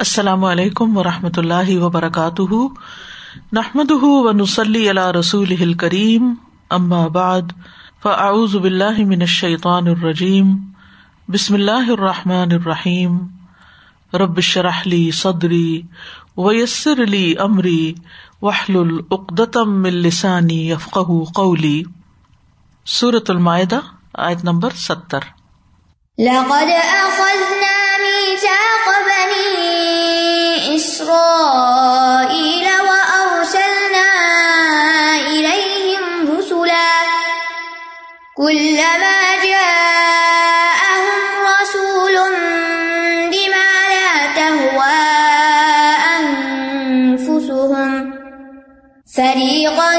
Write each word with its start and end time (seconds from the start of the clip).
السلام 0.00 0.44
علیکم 0.44 0.96
و 0.96 1.02
رحمۃ 1.02 1.36
اللہ 1.36 1.78
وبرکاتہ۔ 1.78 2.52
نحمد 3.52 3.90
و 3.90 4.32
نسلی 4.32 4.88
اللہ 4.88 5.10
رسول 5.10 5.72
کریم 5.72 6.34
بعد، 7.12 7.42
فاعوذ 8.02 8.56
باللہ 8.56 8.98
من 8.98 9.20
الشیطان 9.20 9.86
الرجیم، 9.86 10.56
بسم 11.28 11.54
اللہ 11.54 11.90
الرحمٰن 11.90 12.52
الرحیم۔ 12.52 13.18
ربش 14.14 14.58
رحلی 14.58 15.10
صدری 15.10 15.82
ویسر 16.36 17.02
علی 17.02 17.34
عمری 17.36 17.94
وحل 18.42 18.76
العقدم 18.76 19.84
السانی 19.84 20.70
یفق 20.70 20.98
قولی۔ 21.34 21.82
صورت 22.86 23.30
المائدہ، 23.30 23.80
آیت 24.14 24.44
نمبر 24.44 24.70
ستر۔ 24.70 25.20
لقد 26.18 26.70
أخذنا 26.84 27.96
ميثاق 28.00 28.88
بني 28.88 29.77
إسرائيل 31.08 32.66
وأرسلنا 32.88 34.10
إليهم 35.26 36.04
رسلا 36.38 36.90
كلما 38.36 39.18
جاءهم 39.44 41.04
رسول 41.60 42.16
بما 43.32 43.70
لا 43.92 44.12
تهوى 44.36 45.00
أنفسهم 47.00 47.90
فريقا 49.16 49.92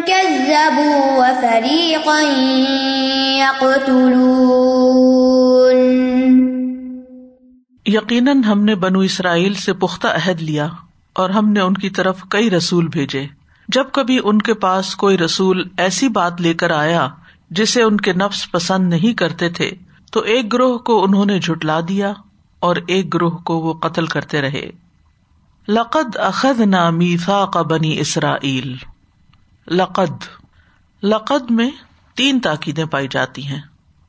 كذبوا 0.00 1.00
وفريقا 1.18 2.20
يقتلون 3.38 4.27
یقیناً 7.88 8.42
ہم 8.42 8.64
نے 8.64 8.74
بنو 8.74 8.98
اسرائیل 8.98 9.54
سے 9.54 9.72
پختہ 9.72 10.06
عہد 10.06 10.42
لیا 10.42 10.68
اور 11.12 11.30
ہم 11.30 11.52
نے 11.52 11.60
ان 11.60 11.74
کی 11.74 11.90
طرف 11.90 12.22
کئی 12.28 12.50
رسول 12.50 12.88
بھیجے۔ 12.88 13.26
جب 13.68 13.84
کبھی 13.92 14.20
ان 14.24 14.38
کے 14.38 14.54
پاس 14.54 14.96
کوئی 14.96 15.18
رسول 15.18 15.68
ایسی 15.78 16.08
بات 16.08 16.40
لے 16.40 16.54
کر 16.54 16.70
آیا 16.70 17.08
جسے 17.50 17.82
ان 17.82 17.96
کے 17.96 18.12
نفس 18.12 18.50
پسند 18.50 18.88
نہیں 18.88 19.14
کرتے 19.14 19.48
تھے، 19.48 19.70
تو 20.12 20.20
ایک 20.20 20.52
گروہ 20.52 20.78
کو 20.78 21.04
انہوں 21.04 21.26
نے 21.26 21.38
جھٹلا 21.38 21.80
دیا 21.88 22.12
اور 22.60 22.76
ایک 22.86 23.14
گروہ 23.14 23.30
کو 23.30 23.58
وہ 23.58 23.72
قتل 23.72 24.06
کرتے 24.06 24.40
رہے۔ 24.40 24.70
لقد 25.68 26.16
اخد 26.16 26.60
نا 26.60 26.90
میفا 26.90 27.46
کا 27.46 27.62
بنی 27.62 28.00
اسرائیل۔ 28.00 28.76
لقد 29.68 30.24
لقد 31.02 31.50
میں 31.50 31.70
تین 32.14 32.40
تاکیدیں 32.40 32.84
پائی 32.84 33.08
جاتی 33.10 33.46
ہیں 33.46 33.60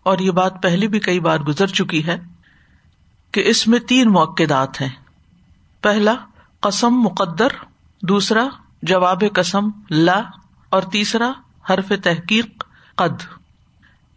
اور 0.04 0.20
یہ 0.20 0.32
بات 0.32 0.64
پہلے 0.64 0.88
بھی 0.88 1.00
کئی 1.00 1.20
بار 1.20 1.40
گزر 1.40 1.68
چکی 1.68 2.06
ہے۔ 2.06 2.20
کہ 3.32 3.44
اس 3.46 3.68
میں 3.68 3.80
تین 3.80 4.10
موقعات 4.10 4.82
ہیں۔ 4.82 4.90
پہلا، 5.82 6.14
قسم 6.60 6.90
مقدر، 6.90 7.48
دوسرا، 8.02 8.48
جواب 8.82 9.24
قسم، 9.36 9.70
لا، 9.90 10.22
اور 10.70 10.82
تیسرا، 10.82 11.32
حرف 11.70 11.92
تحقیق، 12.04 12.64
قد۔ 12.96 13.24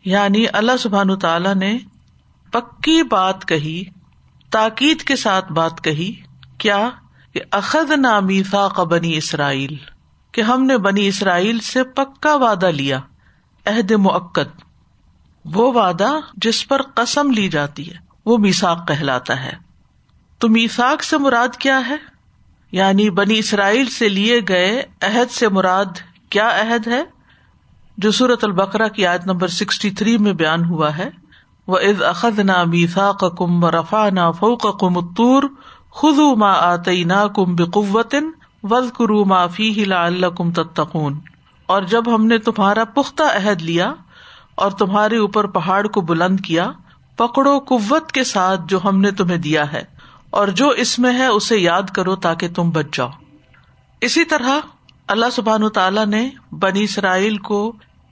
یعنی 0.05 0.45
اللہ 0.53 0.77
سبحان 0.77 1.19
تعالی 1.19 1.55
نے 1.55 1.79
پکی 2.53 3.03
بات 3.03 3.49
کہی، 3.49 3.85
تاکید 4.51 5.03
کے 5.03 5.17
ساتھ 5.17 5.53
بات 5.53 5.85
کہی، 5.85 6.21
کیا؟ 6.59 6.89
کہ 7.33 7.41
اخذ 7.51 7.91
نامیفا 7.91 8.69
کا 8.69 8.85
بنی 8.85 9.17
اسرائیل، 9.17 9.77
کہ 10.33 10.41
ہم 10.41 10.65
نے 10.65 10.79
بنی 10.79 11.09
اسرائیل 11.09 11.59
سے 11.59 11.85
پکا 11.85 12.35
وعدہ 12.35 12.67
لیا، 12.67 13.01
عہد 13.67 13.91
معقد 13.91 14.63
وہ 15.45 15.73
وعدہ 15.73 16.11
جس 16.35 16.69
پر 16.69 16.83
قسم 16.83 17.31
لی 17.31 17.49
جاتی 17.49 17.91
ہے۔ 17.91 18.12
وہ 18.27 18.39
میساک 18.39 18.89
کہلاتا 18.89 19.45
ہے۔ 19.45 19.53
تو 20.39 20.49
میساک 20.49 21.03
سے 21.03 21.19
مراد 21.19 21.57
کیا 21.57 21.89
ہے؟ 21.89 21.97
یعنی 22.73 23.11
بنی 23.11 23.39
اسرائیل 23.39 23.87
سے 23.91 24.09
لیے 24.09 24.41
گئے 24.49 24.83
عہد 25.03 25.31
سے 25.31 25.49
مراد 25.49 25.85
کیا 26.31 26.49
عہد 26.49 26.87
ہے؟ 26.87 27.03
جو 27.99 28.11
سورت 28.11 28.45
البقرا 28.45 28.89
کی 28.89 29.07
عادت 29.07 29.27
نمبر 29.27 29.49
سکسٹی 29.49 29.91
تھری 29.91 30.19
میں 30.19 30.33
بیان 30.33 30.65
ہوا 30.65 30.97
ہے۔ 30.97 31.11
وہ 31.67 31.79
از 31.79 32.03
اخذ 32.03 32.39
نا 32.39 32.65
میسا 32.65 33.13
کم 33.13 33.67
رفا 33.67 34.11
نا 34.11 34.31
فوق 34.31 34.81
کم 34.81 34.99
اتور 34.99 35.43
خز 35.91 36.19
ما 36.39 36.53
آتی 36.53 37.05
نا 37.05 37.27
کم 37.27 37.57
بقوتن 37.57 38.31
وز 38.63 38.93
کرو 38.99 39.25
ما 39.25 39.47
فی 39.47 39.83
ہلا 39.83 40.07
اللہ 40.07 40.27
کم 40.27 40.53
تتقون۔ 40.53 41.21
اور 41.67 41.83
جب 41.83 42.15
ہم 42.15 42.27
نے 42.27 42.39
تمہارا 42.39 42.85
پختہ 42.85 43.23
عہد 43.23 43.63
لیا 43.63 43.95
اور 44.55 44.71
تمہارے 44.71 45.17
اوپر 45.17 45.47
پہاڑ 45.47 45.87
کو 45.87 46.01
بلند 46.01 46.41
کیا 46.41 46.73
پکڑو 47.23 47.59
قوت 47.59 48.13
کے 48.13 48.25
ساتھ 48.25 48.61
جو 48.69 48.79
ہم 48.85 49.01
نے 49.01 49.11
تمہیں 49.13 49.39
دیا 49.39 49.73
ہے، 49.73 49.83
اور 50.31 50.49
جو 50.49 50.69
اس 50.83 50.99
میں 50.99 51.13
ہے 51.19 51.27
اسے 51.27 51.59
یاد 51.59 51.91
کرو 51.93 52.15
تاکہ 52.19 52.49
تم 52.49 52.71
بچ 52.71 52.87
جاؤ۔ 52.93 53.11
اسی 54.03 54.25
طرح 54.25 54.59
اللہ 55.09 55.31
سبحان 55.33 55.69
تعالیٰ 55.69 56.07
نے 56.07 56.29
بنی 56.59 56.83
اسرائیل 56.85 57.37
کو 57.39 57.61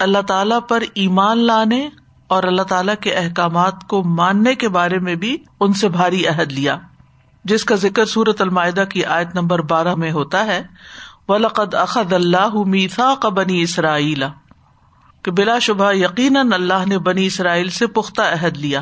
اللہ 0.01 0.23
تعالی 0.27 0.55
پر 0.69 0.83
ایمان 0.95 1.39
لانے 1.39 1.89
اور 2.27 2.43
اللہ 2.43 2.63
تعالی 2.63 2.93
کے 3.01 3.15
احکامات 3.15 3.87
کو 3.89 4.03
ماننے 4.11 4.55
کے 4.55 4.69
بارے 4.69 4.99
میں 4.99 5.15
بھی 5.15 5.37
ان 5.61 5.73
سے 5.73 5.89
بھاری 5.89 6.27
عہد 6.27 6.53
لیا، 6.53 6.77
جس 7.45 7.65
کا 7.65 7.75
ذکر 7.77 8.05
سورت 8.07 8.41
المائدہ 8.41 8.85
کی 8.91 9.05
آیت 9.05 9.35
نمبر 9.35 9.63
بارہ 9.67 9.95
میں 9.95 10.13
ہوتا 10.13 10.45
ہے۔ 10.47 10.63
ولقد 11.29 11.75
اخد 11.77 12.13
اللہ 12.13 12.55
میسا 12.67 13.13
کا 13.23 13.29
بنی 13.31 13.61
اسرائیل 13.63 14.25
کہ 15.25 15.31
بلا 15.31 15.59
شبہ 15.59 15.93
یقیناً 15.95 16.53
اللہ 16.53 16.87
نے 16.87 16.99
بنی 17.01 17.27
اسرائیل 17.27 17.69
سے 17.71 17.87
پختہ 17.87 18.23
عہد 18.33 18.57
لیا۔ 18.57 18.81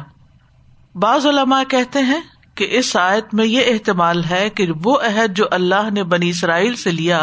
بعض 0.95 1.27
علماء 1.27 1.63
کہتے 1.69 1.99
ہیں 1.99 2.21
کہ 2.55 2.67
اس 2.71 2.97
آیت 2.97 3.35
میں 3.35 3.47
یہ 3.47 3.73
احتمال 3.73 4.25
ہے 4.25 4.49
کہ 4.51 4.67
وہ 4.85 4.97
عہد 5.01 5.37
جو 5.37 5.45
اللہ 5.51 5.91
نے 5.91 6.03
بنی 6.05 6.29
اسرائیل 6.29 6.75
سے 6.75 6.91
لیا، 6.91 7.21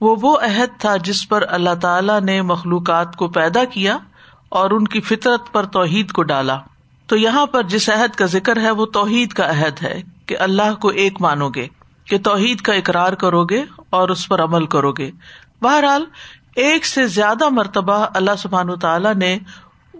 وہ 0.00 0.16
وہ 0.22 0.36
عہد 0.38 0.78
تھا 0.78 0.96
جس 0.96 1.28
پر 1.28 1.44
اللہ 1.48 1.74
تعالی 1.80 2.18
نے 2.24 2.40
مخلوقات 2.42 3.16
کو 3.16 3.28
پیدا 3.28 3.64
کیا 3.64 3.98
اور 4.48 4.70
ان 4.70 4.88
کی 4.88 5.00
فطرت 5.00 5.52
پر 5.52 5.66
توحید 5.66 6.12
کو 6.12 6.22
ڈالا۔ 6.22 6.58
تو 7.08 7.16
یہاں 7.16 7.46
پر 7.46 7.62
جس 7.62 7.88
عہد 7.88 8.14
کا 8.14 8.26
ذکر 8.26 8.60
ہے، 8.62 8.70
وہ 8.70 8.86
توحید 8.86 9.32
کا 9.32 9.50
عہد 9.50 9.82
ہے 9.82 10.00
کہ 10.26 10.36
اللہ 10.38 10.74
کو 10.80 10.88
ایک 10.88 11.20
مانو 11.20 11.48
گے، 11.48 11.66
کہ 12.04 12.18
توحید 12.18 12.60
کا 12.60 12.72
اقرار 12.72 13.12
کرو 13.12 13.44
گے 13.44 13.64
اور 13.90 14.08
اس 14.08 14.28
پر 14.28 14.42
عمل 14.44 14.66
کرو 14.66 14.92
گے۔ 14.92 15.10
بہرحال، 15.62 16.04
ایک 16.56 16.86
سے 16.86 17.06
زیادہ 17.06 17.48
مرتبہ 17.48 18.06
اللہ 18.14 18.36
سبحان 18.38 18.78
تعالیٰ 18.78 19.14
نے 19.14 19.38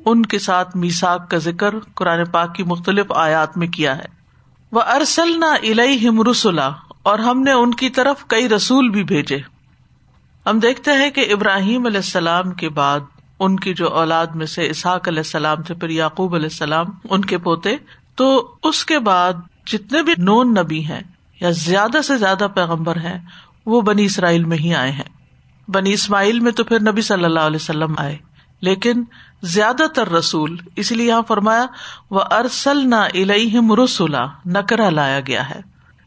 ان 0.07 0.27
کے 0.27 0.39
ساتھ 0.39 0.77
میساک 0.77 1.31
کا 1.31 1.37
ذکر 1.37 1.75
قرآن 1.95 2.25
پاک 2.25 2.55
کی 2.55 2.63
مختلف 2.63 3.07
آیات 3.15 3.59
میں 3.59 3.69
کیا 3.69 3.99
ہے۔ 3.99 4.21
وہ 4.73 4.83
ارسل 4.83 5.41
نہ 5.41 5.45
الم 5.45 6.23
رسولا 6.31 6.71
اور 7.03 7.19
ہم 7.19 7.43
نے 7.43 7.53
ان 7.53 7.75
کی 7.75 7.91
طرف 7.91 8.25
کئی 8.27 8.49
رسول 8.49 8.89
بھی 8.89 9.05
بھیجے۔ 9.05 9.39
ہم 10.47 10.59
دیکھتے 10.59 10.91
ہیں 10.91 11.11
کہ 11.11 11.33
ابراہیم 11.33 11.87
علیہ 11.87 11.97
السلام 11.97 12.51
کے 12.51 12.69
بعد 12.69 13.01
ان 13.39 13.57
کی 13.57 13.75
جو 13.75 13.89
اولاد 13.89 14.27
میں 14.27 14.47
سے 14.47 14.71
اسحاق 14.71 15.09
علیہ 15.09 15.19
السلام 15.19 15.63
تھے، 15.63 15.75
پھر 15.75 15.89
یعقوب 15.89 16.35
علیہ 16.35 16.47
السلام، 16.47 16.87
ان 17.11 17.21
کے 17.21 17.39
پوتے، 17.39 17.77
تو 18.15 18.55
اس 18.63 18.85
کے 18.85 18.99
بعد 18.99 19.33
جتنے 19.67 20.03
بھی 20.03 20.13
نون 20.19 20.55
نبی 20.55 20.85
ہیں 20.85 21.01
یا 21.41 21.51
زیادہ 21.51 22.03
سے 22.03 22.17
زیادہ 22.17 22.47
پیغمبر 22.55 22.97
ہیں، 22.97 23.19
وہ 23.67 23.81
بنی 23.81 24.05
اسرائیل 24.05 24.45
میں 24.45 24.59
ہی 24.59 24.75
آئے 24.75 24.91
ہیں۔ 24.91 25.21
بنی 25.69 25.93
اسماعیل 25.93 26.41
میں 26.41 26.53
تو 26.53 26.65
پھر 26.65 26.81
نبی 26.81 27.01
صلی 27.01 27.25
اللہ 27.25 27.41
علیہ 27.41 27.57
وسلم 27.57 27.95
آئے۔ 27.99 28.17
لیکن 28.61 29.05
زیادہ 29.43 29.87
تر 29.95 30.09
رسول، 30.09 30.57
اس 30.77 30.93
لیے 30.93 31.07
یہاں 31.07 31.23
فرمایا 31.29 31.67
وہ 32.11 32.21
ارسل 32.31 32.91
نہ 32.91 32.95
الہم 32.95 33.73
رسولا 33.85 34.27
نکرا 34.47 34.91
لایا 34.91 35.21
گیا 35.21 35.51
ہے۔ 35.51 35.61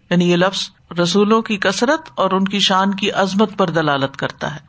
یعنی 0.09 0.31
یہ 0.31 0.35
لفظ 0.35 0.69
رسولوں 0.99 1.41
کی 1.41 1.57
کثرت 1.57 2.09
اور 2.15 2.31
ان 2.31 2.45
کی 2.45 2.59
شان 2.59 2.93
کی 2.93 3.11
عظمت 3.11 3.57
پر 3.57 3.69
دلالت 3.69 4.17
کرتا 4.17 4.55
ہے۔ 4.55 4.59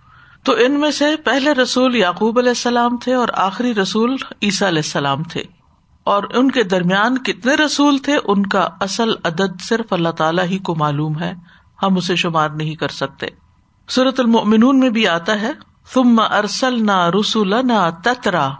تو 0.43 0.53
ان 0.53 0.81
میں 0.81 0.91
سے 0.91 1.17
پہلے 1.17 1.53
رسول 1.53 1.97
یعقوب 1.97 2.39
علیہ 2.39 2.51
السلام 2.51 2.97
تھے 2.97 3.15
اور 3.15 3.29
آخری 3.33 3.75
رسول 3.75 4.17
عیسیٰ 4.43 4.69
علیہ 4.69 4.83
السلام 4.85 5.23
تھے۔ 5.23 5.43
اور 6.05 6.23
ان 6.35 6.51
کے 6.51 6.63
درمیان 6.63 7.19
کتنے 7.19 7.55
رسول 7.55 7.99
تھے، 7.99 8.19
ان 8.25 8.47
کا 8.47 8.69
اصل 8.81 9.09
عدد 9.25 9.61
صرف 9.61 9.93
اللہ 9.93 10.09
تعالیٰ 10.09 10.45
ہی 10.45 10.59
کو 10.59 10.75
معلوم 10.75 11.21
ہے۔ 11.21 11.35
ہم 11.83 11.97
اسے 11.97 12.17
شمار 12.17 12.49
نہیں 12.49 12.75
کر 12.75 12.89
سکتے۔ 12.89 13.27
صورت 13.89 14.21
المؤمنون 14.21 14.81
میں 14.81 14.91
بھی 14.91 15.09
آتا 15.09 15.41
ہے 15.41 15.51
تم 15.93 16.21
ارسل 16.31 16.87
نہ 17.63 17.91
تترا۔ 18.05 18.51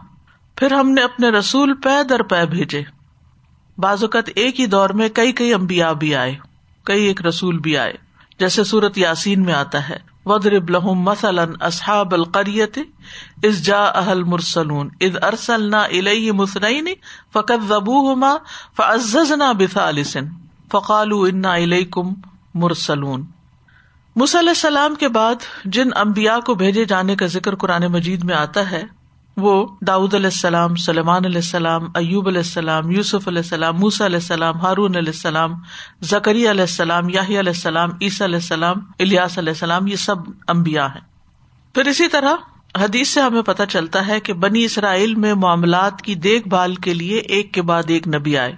پھر 0.57 0.73
ہم 0.73 0.91
نے 0.91 1.01
اپنے 1.01 1.29
رسول 1.29 1.75
پے 1.75 2.05
در 2.05 2.23
پے 2.23 2.47
بھیجے۔ 2.47 2.83
بعض 3.79 4.03
اوقات 4.03 4.31
ایک 4.35 4.61
ہی 4.61 4.67
دور 4.67 4.91
میں 4.91 5.09
کئی 5.09 5.33
کئی 5.33 5.55
امبیا 5.55 5.93
بھی 5.93 6.15
آئے، 6.15 6.37
کئی 6.85 7.05
ایک 7.05 7.27
رسول 7.27 7.59
بھی 7.59 7.79
آئے۔ 7.79 7.93
جیسے 8.39 8.65
سورت 8.65 8.99
یاسین 8.99 9.43
میں 9.43 9.55
آتا 9.55 9.89
ہے 9.89 9.97
ودرب 10.27 10.71
لہم 10.71 10.95
مثلاً 10.95 11.53
اصحاب 11.61 12.15
القریت 12.15 12.79
از 13.43 13.65
جا 13.67 13.85
اہل 13.85 14.23
مرسلون 14.23 14.89
از 15.01 15.17
ارسل 15.23 15.71
نہ 15.71 15.77
الہ 15.77 16.33
مسنئی 16.33 16.95
فقت 17.33 17.67
زبو 17.69 18.13
ہما 18.13 18.37
فعز 18.77 19.17
نہ 19.33 19.45
بسالسن 24.17 24.39
علیہ 24.39 24.51
السلام 24.51 24.95
کے 24.95 25.09
بعد 25.09 25.45
جن 25.67 25.89
امبیا 25.97 26.39
کو 26.41 26.55
بھیجے 26.55 26.85
جانے 26.85 27.15
کا 27.17 27.27
ذکر 27.27 27.55
قرآن 27.55 27.87
مجید 27.93 28.25
میں 28.25 28.35
آتا 28.35 28.71
ہے 28.71 28.83
وہ 29.37 29.55
داود 29.87 30.15
علیہ 30.15 30.27
السلام 30.27 30.75
سلمان 30.77 31.25
علیہ 31.25 31.39
السلام 31.39 31.87
ایوب 31.95 32.29
علیہ 32.29 32.41
السلام 32.41 32.91
یوسف 32.91 33.27
علیہ 33.29 33.43
السلام 33.43 33.79
موس 33.81 34.01
علیہ 34.03 34.17
السلام 34.17 34.61
ہارون 34.61 34.97
علیہ 34.97 35.13
السلام 35.15 35.55
زکری 36.03 36.49
علیہ 36.51 36.63
السلام 36.63 37.09
یاہی 37.09 37.39
علیہ 37.39 37.53
السلام 37.53 37.97
عیسی 38.01 38.25
علیہ 38.25 38.37
السلام 38.37 38.81
الیاس 38.99 39.39
علیہ 39.39 39.53
السلام 39.53 39.87
یہ 39.87 39.97
سب 39.97 40.31
امبیا 40.47 40.87
ہیں 40.87 41.01
پھر 41.75 41.87
اسی 41.87 42.09
طرح 42.09 42.35
حدیث 42.79 43.09
سے 43.09 43.21
ہمیں 43.21 43.43
پتہ 43.43 43.63
چلتا 43.69 44.07
ہے 44.07 44.21
کہ 44.21 44.33
بنی 44.41 44.65
اسرائیل 44.65 45.15
میں 45.15 45.35
معاملات 45.41 46.03
کی 46.03 46.15
دیکھ 46.23 46.49
بھال 46.49 46.75
کے 46.77 46.95
لیے 46.95 47.19
ایک 47.19 47.53
کے 47.55 47.63
بعد 47.63 47.91
ایک 47.91 48.09
نبی 48.09 48.37
آئے 48.39 48.53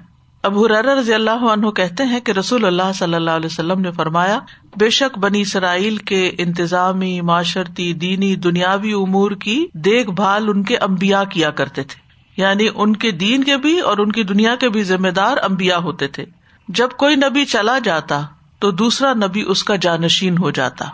اب 0.46 0.58
حرار 0.58 0.84
رضی 0.84 1.14
اللہ 1.14 1.30
عنہ 1.30 1.70
کہتے 1.70 2.04
ہیں 2.04 2.20
کہ 2.20 2.32
رسول 2.32 2.64
اللہ 2.64 2.92
صلی 2.94 3.14
اللہ 3.14 3.30
علیہ 3.30 3.46
وسلم 3.46 3.80
نے 3.80 3.90
فرمایا، 3.90 4.40
بے 4.76 4.90
شک 4.90 5.18
بنی 5.18 5.40
اسرائیل 5.40 5.96
کے 5.96 6.32
انتظامی، 6.38 7.20
معاشرتی، 7.20 7.92
دینی، 7.92 8.36
دنیاوی 8.36 8.92
امور 8.92 9.30
کی 9.30 9.66
دیکھ 9.72 10.10
بھال 10.10 10.48
ان 10.48 10.62
کے 10.62 10.76
امبیا 10.76 11.24
کیا 11.24 11.50
کرتے 11.50 11.82
تھے۔ 11.82 12.00
یعنی 12.42 12.68
ان 12.74 12.96
کے 12.96 13.10
دین 13.10 13.44
کے 13.44 13.56
بھی 13.56 13.80
اور 13.80 13.98
ان 13.98 14.12
کی 14.12 14.22
دنیا 14.22 14.54
کے 14.54 14.68
بھی 14.68 14.82
ذمہ 14.82 15.08
دار 15.08 15.36
امبیا 15.42 15.78
ہوتے 15.78 16.06
تھے۔ 16.06 16.24
جب 16.68 16.88
کوئی 16.90 17.16
نبی 17.16 17.44
چلا 17.44 17.78
جاتا 17.78 18.20
تو 18.58 18.70
دوسرا 18.70 19.12
نبی 19.12 19.44
اس 19.46 19.64
کا 19.64 19.76
جانشین 19.76 20.38
ہو 20.38 20.50
جاتا۔ 20.50 20.84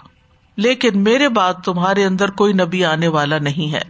لیکن 0.56 1.02
میرے 1.04 1.28
بات 1.28 1.64
تمہارے 1.64 2.04
اندر 2.04 2.31
کوئی 2.31 2.52
نبی 2.52 2.84
آنے 2.84 3.08
والا 3.08 3.38
نہیں 3.38 3.72
ہے۔ 3.72 3.82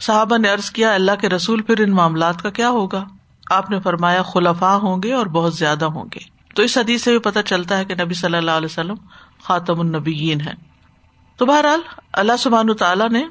صحابہ 0.00 0.38
نے 0.38 0.50
ارض 0.50 0.70
کیا، 0.70 0.94
اللہ 0.94 1.12
کے 1.20 1.28
رسول 1.28 1.62
پھر 1.62 1.80
ان 1.80 1.90
معاملات 1.90 2.42
کا 2.42 2.50
کیا 2.50 2.70
ہوگا؟ 2.70 3.04
آپ 3.50 3.70
نے 3.70 3.80
فرمایا 3.80 4.22
خلفا 4.22 4.76
ہوں 4.76 5.02
گے 5.02 5.12
اور 5.12 5.26
بہت 5.26 5.54
زیادہ 5.54 5.84
ہوں 5.84 6.04
گے۔ 6.14 6.40
تو 6.54 6.62
اس 6.62 6.78
حدیث 6.78 7.02
سے 7.02 7.10
بھی 7.10 7.18
پتہ 7.18 7.38
چلتا 7.46 7.78
ہے 7.78 7.84
کہ 7.84 7.94
نبی 7.94 8.14
صلی 8.14 8.36
اللہ 8.36 8.50
علیہ 8.50 8.68
وسلم 8.70 8.94
خاطم 9.42 9.80
النبیین 9.80 10.40
ہے 10.40 10.52
تو 11.36 11.46
بہرحال 11.46 11.80
اللہ 12.12 12.32
سبحان 12.38 12.74
تعالیٰ 12.74 13.10
نے 13.10 13.24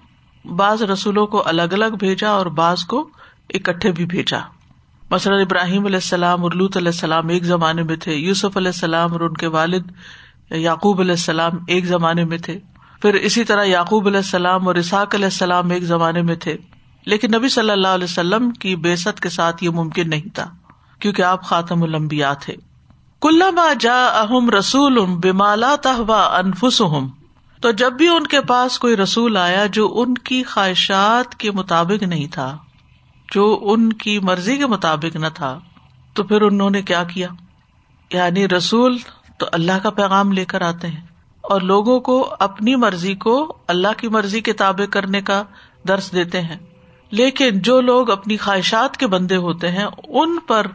بعض 0.56 0.84
رسولوں 0.84 1.28
کو 1.28 1.44
الگ 1.46 1.62
الگ 1.62 1.96
بھیجا 2.00 2.30
اور 2.30 2.46
بعض 2.46 2.84
کو 2.84 3.10
اکٹھے 3.54 3.92
بھی 3.92 4.06
بھیجا۔ 4.06 4.40
مثلاً 5.12 5.42
ابراہیم 5.42 5.86
علیہ 5.86 5.96
السلام 5.96 6.44
اور 6.44 6.52
لوت 6.52 6.78
علیہ 6.78 6.88
السلام 6.88 7.30
ایک 7.30 7.44
زمانے 7.44 7.84
میں 7.84 7.96
تھے، 7.96 8.14
یوسف 8.14 8.58
علیہ 8.58 8.68
السلام 8.68 9.14
اور 9.14 9.22
ان 9.22 9.34
کے 9.34 9.48
والد 9.48 9.92
یعقوب 10.52 11.00
علیہ 11.00 11.12
السلام 11.12 11.52
ایک 11.68 11.86
زمانے 11.86 12.26
میں 12.26 12.38
تھے۔ 12.38 12.60
پھر 13.02 13.14
اسی 13.14 13.44
طرح 13.44 13.64
یعقوب 13.64 14.08
علیہ 14.08 14.18
السلام 14.18 14.68
اور 14.68 14.76
اسحاق 14.76 15.16
علیہ 15.16 15.26
السلام 15.26 15.70
ایک 15.70 15.84
زمانے 15.84 16.22
میں 16.22 16.36
تھے۔ 16.36 16.58
لیکن 17.10 17.36
نبی 17.36 17.50
صلی 17.50 17.70
اللہ 17.70 17.88
علیہ 17.88 18.04
وسلم 18.04 18.50
کی 18.52 18.76
بےسط 18.76 19.20
کے 19.20 19.30
ساتھ 19.30 19.64
یہ 19.64 19.70
ممکن 19.70 20.10
نہیں 20.10 20.34
تھا، 20.36 20.50
کیونکہ 21.00 21.22
آپ 21.22 21.44
خاتم 21.44 21.84
المبیا 21.84 22.34
تھے۔ 22.34 22.56
کلّا 23.22 23.72
جا 23.80 24.06
اہم 24.08 24.50
رسول 24.50 25.00
بمالا 25.24 25.76
تہوا 25.76 26.24
انفس 26.38 26.82
تو 27.62 27.72
جب 27.72 27.94
بھی 27.94 28.08
ان 28.08 28.28
کے 28.28 28.42
پاس 28.42 28.78
کوئی 28.80 28.96
رسول 28.98 29.38
آیا 29.38 29.66
جو 29.66 29.88
ان 29.96 30.14
کی 30.14 30.44
خواہشات 30.44 31.36
کے 31.36 31.52
مطابق 31.52 32.04
نہیں 32.04 32.28
تھا، 32.28 32.58
جو 33.34 33.60
ان 33.64 33.92
کی 33.94 34.18
مرضی 34.20 34.58
کے 34.58 34.68
مطابق 34.68 35.16
نہ 35.16 35.28
تھا، 35.34 35.58
تو 36.14 36.24
پھر 36.24 36.42
انہوں 36.42 36.70
نے 36.70 36.82
کیا 36.82 37.04
کیا؟ 37.04 37.28
یعنی 38.12 38.48
رسول 38.48 38.98
تو 39.38 39.46
اللہ 39.52 39.84
کا 39.84 39.90
پیغام 39.90 40.32
لے 40.32 40.46
کر 40.46 40.62
آتے 40.62 40.88
ہیں، 40.88 41.06
اور 41.44 41.62
لوگوں 41.62 42.00
کو 42.00 42.16
اپنی 42.40 42.76
مرضی 42.76 43.16
کو 43.16 43.36
اللہ 43.68 43.94
کی 43.98 44.08
مرضی 44.08 44.42
کے 44.42 44.54
تابع 44.54 44.86
کرنے 44.86 45.22
کا 45.22 45.44
درس 45.88 46.12
دیتے 46.12 46.42
ہیں۔ 46.42 46.58
لیکن 47.12 47.60
جو 47.60 47.82
لوگ 47.82 48.10
اپنی 48.10 48.38
خواہشات 48.38 48.98
کے 48.98 49.08
بندے 49.08 49.36
ہوتے 49.36 49.72
ہیں، 49.72 49.86
ان 50.08 50.40
پر 50.40 50.68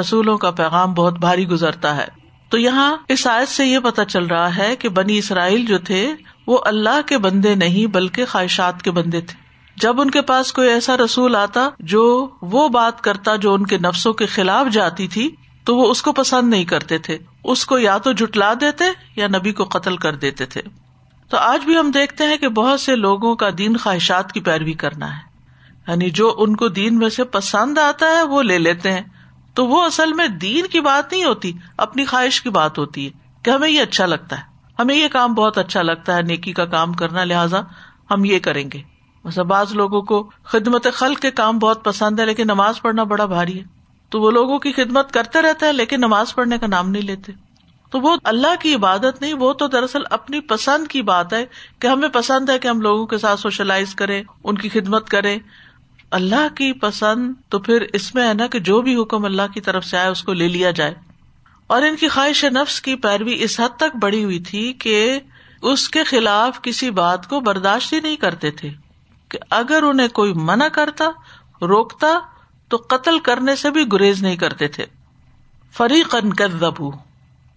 رسولوں 0.00 0.38
کا 0.38 0.50
پیغام 0.50 0.94
بہت 0.94 1.18
بھاری 1.18 1.48
گزرتا 1.48 1.96
ہے۔ 1.96 2.06
تو 2.48 2.58
یہاں 2.58 2.96
اس 3.08 3.26
آیت 3.26 3.48
سے 3.48 3.66
یہ 3.66 3.78
پتا 3.78 4.04
چل 4.04 4.26
رہا 4.26 4.56
ہے 4.56 4.76
کہ 4.76 4.88
بنی 4.88 5.18
اسرائیل 5.18 5.66
جو 5.66 5.78
تھے، 5.78 6.14
وہ 6.46 6.58
اللہ 6.64 7.00
کے 7.06 7.18
بندے 7.18 7.54
نہیں، 7.54 7.86
بلکہ 7.86 8.24
خواہشات 8.26 8.82
کے 8.82 8.90
بندے 8.90 9.20
تھے۔ 9.20 9.34
جب 9.76 10.00
ان 10.00 10.10
کے 10.10 10.22
پاس 10.22 10.52
کوئی 10.52 10.68
ایسا 10.68 10.96
رسول 10.96 11.36
آتا 11.36 11.68
جو 11.78 12.28
وہ 12.42 12.68
بات 12.68 13.00
کرتا 13.00 13.36
جو 13.36 13.54
ان 13.54 13.66
کے 13.66 13.78
نفسوں 13.78 14.12
کے 14.12 14.26
خلاف 14.26 14.66
جاتی 14.72 15.08
تھی، 15.08 15.30
تو 15.64 15.76
وہ 15.76 15.90
اس 15.90 16.02
کو 16.02 16.12
پسند 16.12 16.50
نہیں 16.50 16.64
کرتے 16.64 16.98
تھے۔ 16.98 17.18
اس 17.44 17.66
کو 17.66 17.78
یا 17.78 17.98
تو 17.98 18.12
جٹلا 18.12 18.54
دیتے 18.60 18.84
یا 19.16 19.26
نبی 19.26 19.52
کو 19.52 19.64
قتل 19.64 19.96
کر 19.96 20.14
دیتے 20.14 20.46
تھے۔ 20.46 20.62
تو 21.28 21.36
آج 21.36 21.64
بھی 21.64 21.78
ہم 21.78 21.90
دیکھتے 21.90 22.24
ہیں 22.24 22.36
کہ 22.36 22.48
بہت 22.48 22.80
سے 22.80 22.96
لوگوں 22.96 23.36
کا 23.36 23.48
دین 23.58 23.76
خواہشات 23.76 24.32
کی 24.32 24.40
پیروی 24.40 24.72
کرنا 24.72 25.16
ہے۔ 25.16 25.31
یعنی 25.88 26.10
جو 26.10 26.34
ان 26.38 26.56
کو 26.56 26.68
دین 26.68 26.98
میں 26.98 27.08
سے 27.08 27.24
پسند 27.24 27.78
آتا 27.78 28.06
ہے 28.06 28.22
وہ 28.22 28.42
لے 28.42 28.58
لیتے 28.58 28.92
ہیں۔ 28.92 29.02
تو 29.54 29.66
وہ 29.66 29.82
اصل 29.82 30.12
میں 30.12 30.28
دین 30.28 30.66
کی 30.66 30.80
بات 30.80 31.12
نہیں 31.12 31.24
ہوتی، 31.24 31.52
اپنی 31.76 32.04
خواہش 32.04 32.42
کی 32.42 32.50
بات 32.50 32.78
ہوتی 32.78 33.06
ہے 33.06 33.10
کہ 33.42 33.50
ہمیں 33.50 33.68
یہ 33.68 33.82
اچھا 33.82 34.06
لگتا 34.06 34.38
ہے۔ 34.38 34.42
ہمیں 34.78 34.94
یہ 34.94 35.08
کام 35.08 35.34
بہت 35.34 35.58
اچھا 35.58 35.82
لگتا 35.82 36.16
ہے، 36.16 36.22
نیکی 36.22 36.52
کا 36.52 36.64
کام 36.64 36.92
کرنا، 36.92 37.24
لہٰذا 37.24 37.60
ہم 38.10 38.24
یہ 38.24 38.38
کریں 38.38 38.70
گے۔ 38.74 38.82
بعض 39.42 39.72
لوگوں 39.72 40.02
کو 40.02 40.30
خدمت 40.44 40.86
خلق 40.92 41.18
کے 41.18 41.30
کام 41.30 41.58
بہت 41.58 41.84
پسند 41.84 42.20
ہے، 42.20 42.26
لیکن 42.26 42.44
نماز 42.44 42.82
پڑھنا 42.82 43.02
بڑا 43.02 43.24
بھاری 43.24 43.58
ہے۔ 43.58 43.64
تو 44.10 44.20
وہ 44.20 44.30
لوگوں 44.30 44.58
کی 44.58 44.72
خدمت 44.72 45.12
کرتے 45.12 45.42
رہتے 45.42 45.66
ہیں، 45.66 45.72
لیکن 45.72 46.00
نماز 46.00 46.34
پڑھنے 46.34 46.58
کا 46.58 46.66
نام 46.66 46.90
نہیں 46.90 47.02
لیتے۔ 47.02 47.32
تو 47.90 48.00
وہ 48.00 48.16
اللہ 48.24 48.54
کی 48.60 48.74
عبادت 48.74 49.20
نہیں، 49.20 49.34
وہ 49.34 49.52
تو 49.52 49.66
دراصل 49.66 50.02
اپنی 50.10 50.40
پسند 50.40 50.86
کی 50.86 51.02
بات 51.02 51.32
ہے 51.32 51.46
کہ 51.78 51.86
ہمیں 51.86 52.08
پسند 52.08 52.50
ہے 52.50 52.58
کہ 52.58 52.68
ہم 52.68 52.80
لوگوں 52.80 53.06
کے 53.06 53.18
ساتھ 53.18 53.40
سوشلائز 53.40 53.94
کریں، 53.94 54.22
ان 54.44 54.58
کی 54.58 54.68
خدمت 54.68 55.08
کریں۔ 55.08 55.38
اللہ 56.12 56.54
کی 56.54 56.72
پسند 56.72 57.32
تو 57.48 57.58
پھر 57.58 57.86
اس 57.92 58.14
میں 58.14 58.28
ہے 58.28 58.34
نا 58.34 58.46
کہ 58.46 58.58
جو 58.58 58.82
بھی 58.82 59.02
حکم 59.02 59.24
اللہ 59.24 59.42
کی 59.54 59.60
طرف 59.60 59.84
سے 59.84 59.98
آئے 59.98 60.08
اس 60.08 60.22
کو 60.22 60.32
لے 60.32 60.48
لیا 60.48 60.70
جائے۔ 60.70 60.94
اور 61.66 61.82
ان 61.82 61.96
کی 61.96 62.08
خواہش 62.08 62.44
نفس 62.44 62.80
کی 62.80 62.94
پیروی 62.96 63.42
اس 63.42 63.60
حد 63.60 63.76
تک 63.76 63.96
بڑی 63.96 64.24
ہوئی 64.24 64.38
تھی 64.38 64.72
کہ 64.72 65.20
اس 65.62 65.88
کے 65.88 66.04
خلاف 66.04 66.62
کسی 66.62 66.90
بات 66.90 67.28
کو 67.28 67.40
برداشت 67.40 67.92
ہی 67.92 68.00
نہیں 68.00 68.16
کرتے 68.16 68.50
تھے 68.50 68.70
کہ 69.28 69.38
اگر 69.50 69.82
انہیں 69.82 70.08
کوئی 70.08 70.32
منع 70.32 70.68
کرتا، 70.68 71.04
روکتا، 71.62 72.18
تو 72.68 72.76
قتل 72.76 73.18
کرنے 73.18 73.56
سے 73.56 73.70
بھی 73.70 73.84
گریز 73.92 74.22
نہیں 74.22 74.36
کرتے 74.36 74.68
تھے۔ 74.68 74.86
فریق 75.72 76.16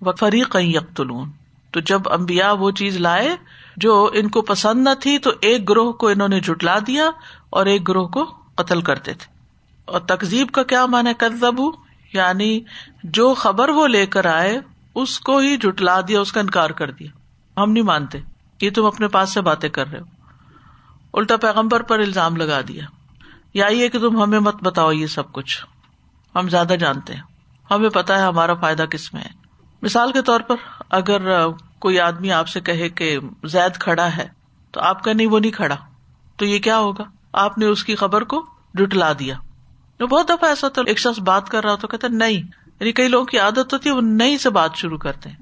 و 0.02 0.12
فریق 0.12 0.56
یکتلون 0.60 1.30
تو 1.72 1.80
جب 1.80 2.02
امبیا 2.06 2.52
وہ 2.52 2.72
چیز 2.72 2.98
لائے 2.98 3.36
جو 3.78 4.10
ان 4.13 4.30
کو 4.30 4.42
پسند 4.42 4.84
نہ 4.84 4.90
تھی 5.00 5.19
تو 5.19 5.31
ایک 5.42 5.69
گروہ 5.69 5.92
کو 5.92 6.07
انہوں 6.07 6.28
نے 6.28 6.40
جٹلا 6.40 6.80
دیا 6.88 7.10
اور 7.50 7.66
ایک 7.66 7.88
گروہ 7.88 8.07
کو 8.07 8.44
قتل 8.56 8.81
کرتے 8.81 9.13
تھے۔ 9.13 9.34
اور 9.86 10.00
تقزیب 10.00 10.52
کا 10.52 10.63
کیا 10.63 10.86
مانا 10.86 11.12
کزب 11.18 11.62
یعنی 12.13 12.60
جو 13.04 13.34
خبر 13.34 13.69
وہ 13.69 13.88
لے 13.88 14.06
کر 14.06 14.25
آئے، 14.25 14.60
اس 14.96 15.19
کو 15.19 15.38
ہی 15.38 15.57
جٹلا 15.57 16.02
دیا، 16.02 16.19
اس 16.19 16.31
کا 16.31 16.40
انکار 16.40 16.69
کر 16.69 16.92
دیا۔ 16.92 17.10
ہم 17.62 17.72
نہیں 17.72 17.84
مانتے 17.84 18.19
یہ 18.62 18.69
تم 18.69 18.86
اپنے 18.86 19.07
پاس 19.07 19.30
سے 19.30 19.42
باتیں 19.42 19.69
کر 19.69 19.88
رہے 19.88 20.00
ہو۔ 20.00 20.06
الٹا 21.13 21.38
پیغمبر 21.38 21.81
پر 21.81 22.00
الزام 22.00 22.36
لگا 22.36 22.62
دیا۔ 22.68 22.86
یا 23.54 23.68
یہ 23.68 23.90
کہ 23.90 24.00
تم 24.00 24.24
ہمیں 24.24 24.40
مت 24.40 24.63
بتاؤ 24.63 24.92
یہ 24.92 25.07
سب 25.07 25.31
کچھ۔ 25.31 25.66
ہم 26.36 26.50
زیادہ 26.50 26.74
جانتے 26.80 27.13
ہیں۔ 27.13 27.22
ہمیں 27.72 27.90
پتا 27.90 28.18
ہے 28.18 28.24
ہمارا 28.24 28.54
فائدہ 28.54 28.84
کس 28.84 29.13
میں 29.13 29.22
ہے۔ 29.22 29.30
مثال 29.81 30.12
کے 30.12 30.22
طور 30.22 30.40
پر 30.40 30.56
اگر 30.90 31.47
کوئی 31.80 32.00
آدمی 32.00 32.31
آپ 32.31 32.47
سے 32.47 32.62
کہے 32.62 32.90
کہ 32.90 33.19
زید 33.44 33.78
کھڑا 33.78 34.18
ہے، 34.18 34.28
تو 34.71 34.81
آپ 34.81 35.04
کا 35.04 35.14
نہیں، 35.14 35.28
وہ 35.28 35.40
نہیں 35.40 35.52
کھڑا، 35.52 35.76
تو 36.38 36.45
یہ 36.45 36.59
کیا 36.59 36.78
ہوگا؟ 36.78 37.04
آپ 37.35 37.57
نے 37.57 37.65
اس 37.65 37.83
کی 37.83 37.95
خبر 37.95 38.23
کو 38.23 38.45
جٹلا 38.73 39.13
دیا۔ 39.19 39.35
بہت 40.04 40.30
دفعہ 40.30 40.49
ایسا 40.49 40.68
ہوتا 40.68 40.81
ایک 40.85 40.99
شخص 40.99 41.19
بات 41.19 41.49
کر 41.49 41.63
رہا 41.63 41.75
تو 41.75 41.87
کہتا 41.87 42.07
نہیں۔ 42.07 42.37
یعنی 42.80 42.92
کئی 42.92 43.07
لوگوں 43.07 43.25
کی 43.25 43.39
عادت 43.39 43.73
ہوتی 43.73 43.89
ہے 43.89 43.94
وہ 43.94 44.01
نئی 44.01 44.37
سے 44.37 44.49
بات 44.49 44.75
شروع 44.75 44.97
کرتے 44.97 45.30
ہیں۔ 45.30 45.35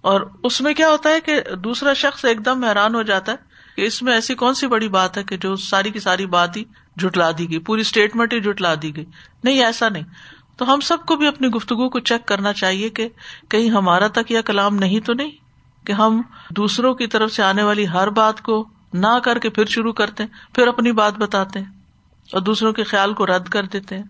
اور 0.00 0.20
اس 0.42 0.60
میں 0.60 0.74
کیا 0.74 0.88
ہوتا 0.88 1.10
ہے 1.10 1.20
کہ 1.20 1.40
دوسرا 1.64 1.92
شخص 1.92 2.24
ایک 2.24 2.44
دم 2.44 2.64
حیران 2.64 2.94
ہو 2.94 3.02
جاتا 3.02 3.32
ہے 3.32 3.36
کہ 3.76 3.82
اس 3.82 4.02
میں 4.02 4.12
ایسی 4.12 4.34
کون 4.34 4.54
سی 4.54 4.66
بڑی 4.66 4.88
بات 4.88 5.18
ہے 5.18 5.24
کہ 5.24 5.36
جو 5.36 5.56
ساری 5.56 5.90
کی 5.90 6.00
ساری 6.00 6.26
بات 6.26 6.56
ہی 6.56 6.64
جٹلا 6.96 7.30
دی 7.38 7.50
گئی، 7.50 7.58
پوری 7.58 7.80
اسٹیٹمنٹ 7.80 8.34
ہی 8.34 8.40
جٹلا 8.40 8.74
دی 8.82 8.96
گئی۔ 8.96 9.04
نہیں، 9.44 9.64
ایسا 9.64 9.88
نہیں۔ 9.88 10.02
تو 10.56 10.74
ہم 10.74 10.80
سب 10.80 11.06
کو 11.06 11.16
بھی 11.16 11.26
اپنی 11.26 11.48
گفتگو 11.48 11.88
کو 11.88 12.00
چیک 12.00 12.26
کرنا 12.26 12.52
چاہیے 12.52 12.88
کہ 12.88 13.08
کہیں 13.48 13.70
ہمارا 13.70 14.06
تک 14.06 14.30
یا 14.30 14.40
کلام 14.40 14.74
نہیں 14.74 15.00
تو 15.00 15.12
نہیں؟ 15.12 15.30
کہ 15.86 15.92
ہم 15.92 16.22
دوسروں 16.50 16.94
کی 16.94 17.06
طرف 17.06 17.32
سے 17.32 17.42
آنے 17.42 17.62
والی 17.62 17.88
ہر 17.88 18.10
بات 18.10 18.40
کو 18.40 18.68
نہ 18.94 19.18
کر 19.24 19.38
کے 19.38 19.50
پھر 19.50 19.66
شروع 19.66 19.92
کرتے 19.92 20.24
پھر 20.54 20.66
اپنی 20.66 20.92
بات 20.92 21.18
بتاتے 21.18 21.58
ہیں 21.58 21.72
اور 22.30 22.40
دوسروں 22.40 22.72
کے 22.72 22.84
خیال 22.84 23.14
کو 23.14 23.26
رد 23.26 23.48
کر 23.48 23.66
دیتے 23.72 23.96
ہیں۔ 23.96 24.04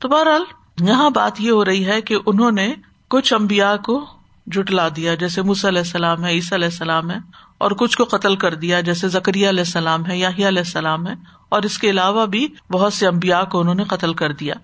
تو 0.00 0.08
بہرحال، 0.08 0.42
یہاں 0.80 1.10
بات 1.10 1.40
یہ 1.40 1.50
ہو 1.50 1.64
رہی 1.64 1.86
ہے 1.86 2.00
کہ 2.00 2.16
انہوں 2.26 2.50
نے 2.50 2.72
کچھ 3.08 3.32
امبیا 3.34 3.76
کو 3.76 4.04
جٹلا 4.46 4.88
دیا، 4.96 5.14
جیسے 5.14 5.42
مس 5.42 5.64
علیہ 5.64 5.78
السلام 5.78 6.24
ہے، 6.24 6.30
عیسی 6.30 6.54
علیہ 6.54 6.68
السلام 6.68 7.10
ہے، 7.10 7.16
اور 7.58 7.70
کچھ 7.70 7.96
کو 7.98 8.04
قتل 8.04 8.36
کر 8.36 8.54
دیا، 8.54 8.80
جیسے 8.80 9.08
زکری 9.08 9.48
علیہ 9.48 9.64
السلام 9.66 10.06
ہے 10.06 10.18
یا 10.18 10.28
علیہ 10.28 10.46
السلام 10.46 11.06
ہے، 11.06 11.14
اور 11.48 11.62
اس 11.62 11.78
کے 11.78 11.90
علاوہ 11.90 12.26
بھی 12.26 12.46
بہت 12.70 12.92
سے 12.92 13.06
امبیا 13.06 13.42
کو 13.44 13.60
انہوں 13.60 13.74
نے 13.74 13.84
قتل 13.84 14.14
کر 14.14 14.32
دیا۔ 14.32 14.54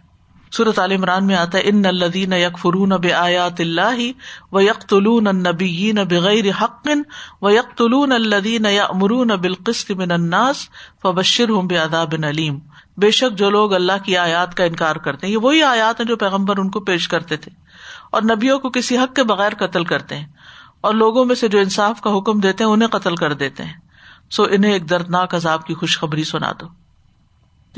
صورت 0.56 0.78
عال 0.78 0.92
عمران 0.92 1.26
میں 1.26 1.34
آتا 1.34 1.58
ہے، 1.58 1.62
ان 1.66 1.86
الدین 1.86 2.32
یکفرون 2.32 2.88
بے 2.88 3.12
آیات 3.12 3.60
اللہ 3.60 4.00
و 4.52 4.60
یک 4.60 4.88
طلون 4.88 5.42
بغیر 6.08 6.44
حقن 6.62 7.02
و 7.42 7.50
یکتلون 7.50 8.12
الدین 8.12 8.66
یا 8.70 8.84
امرون 8.84 9.28
بالقست 9.28 9.90
من 9.90 10.10
الناس 10.10 10.56
فبشر 11.02 11.48
ہوں 11.48 11.62
بے 11.62 11.78
اداب 11.78 12.14
علیم. 12.22 12.58
بے 12.96 13.10
شک 13.10 13.38
جو 13.38 13.50
لوگ 13.50 13.74
اللہ 13.74 14.04
کی 14.04 14.16
آیات 14.16 14.54
کا 14.54 14.64
انکار 14.64 14.96
کرتے 14.96 15.26
ہیں، 15.26 15.32
یہ 15.32 15.38
وہی 15.38 15.62
آیات 15.62 16.00
ہیں 16.00 16.06
جو 16.06 16.16
پیغمبر 16.16 16.58
ان 16.58 16.70
کو 16.70 16.80
پیش 16.80 17.08
کرتے 17.08 17.36
تھے 17.36 17.52
اور 18.12 18.22
نبیوں 18.22 18.58
کو 18.58 18.70
کسی 18.70 18.98
حق 18.98 19.16
کے 19.16 19.22
بغیر 19.22 19.54
قتل 19.54 19.84
کرتے 19.84 20.16
ہیں 20.16 20.26
اور 20.80 20.94
لوگوں 20.94 21.24
میں 21.24 21.34
سے 21.34 21.48
جو 21.48 21.58
انصاف 21.58 22.00
کا 22.00 22.18
حکم 22.18 22.40
دیتے 22.40 22.64
ہیں، 22.64 22.70
انہیں 22.70 22.88
قتل 22.88 23.16
کر 23.16 23.32
دیتے 23.32 23.62
ہیں۔ 23.64 23.80
سو 24.30 24.46
انہیں 24.50 24.72
ایک 24.72 24.90
دردناک 24.90 25.34
عذاب 25.34 25.66
کی 25.66 25.74
خوشخبری 25.74 26.24
سنا 26.24 26.52
دو۔ 26.60 26.83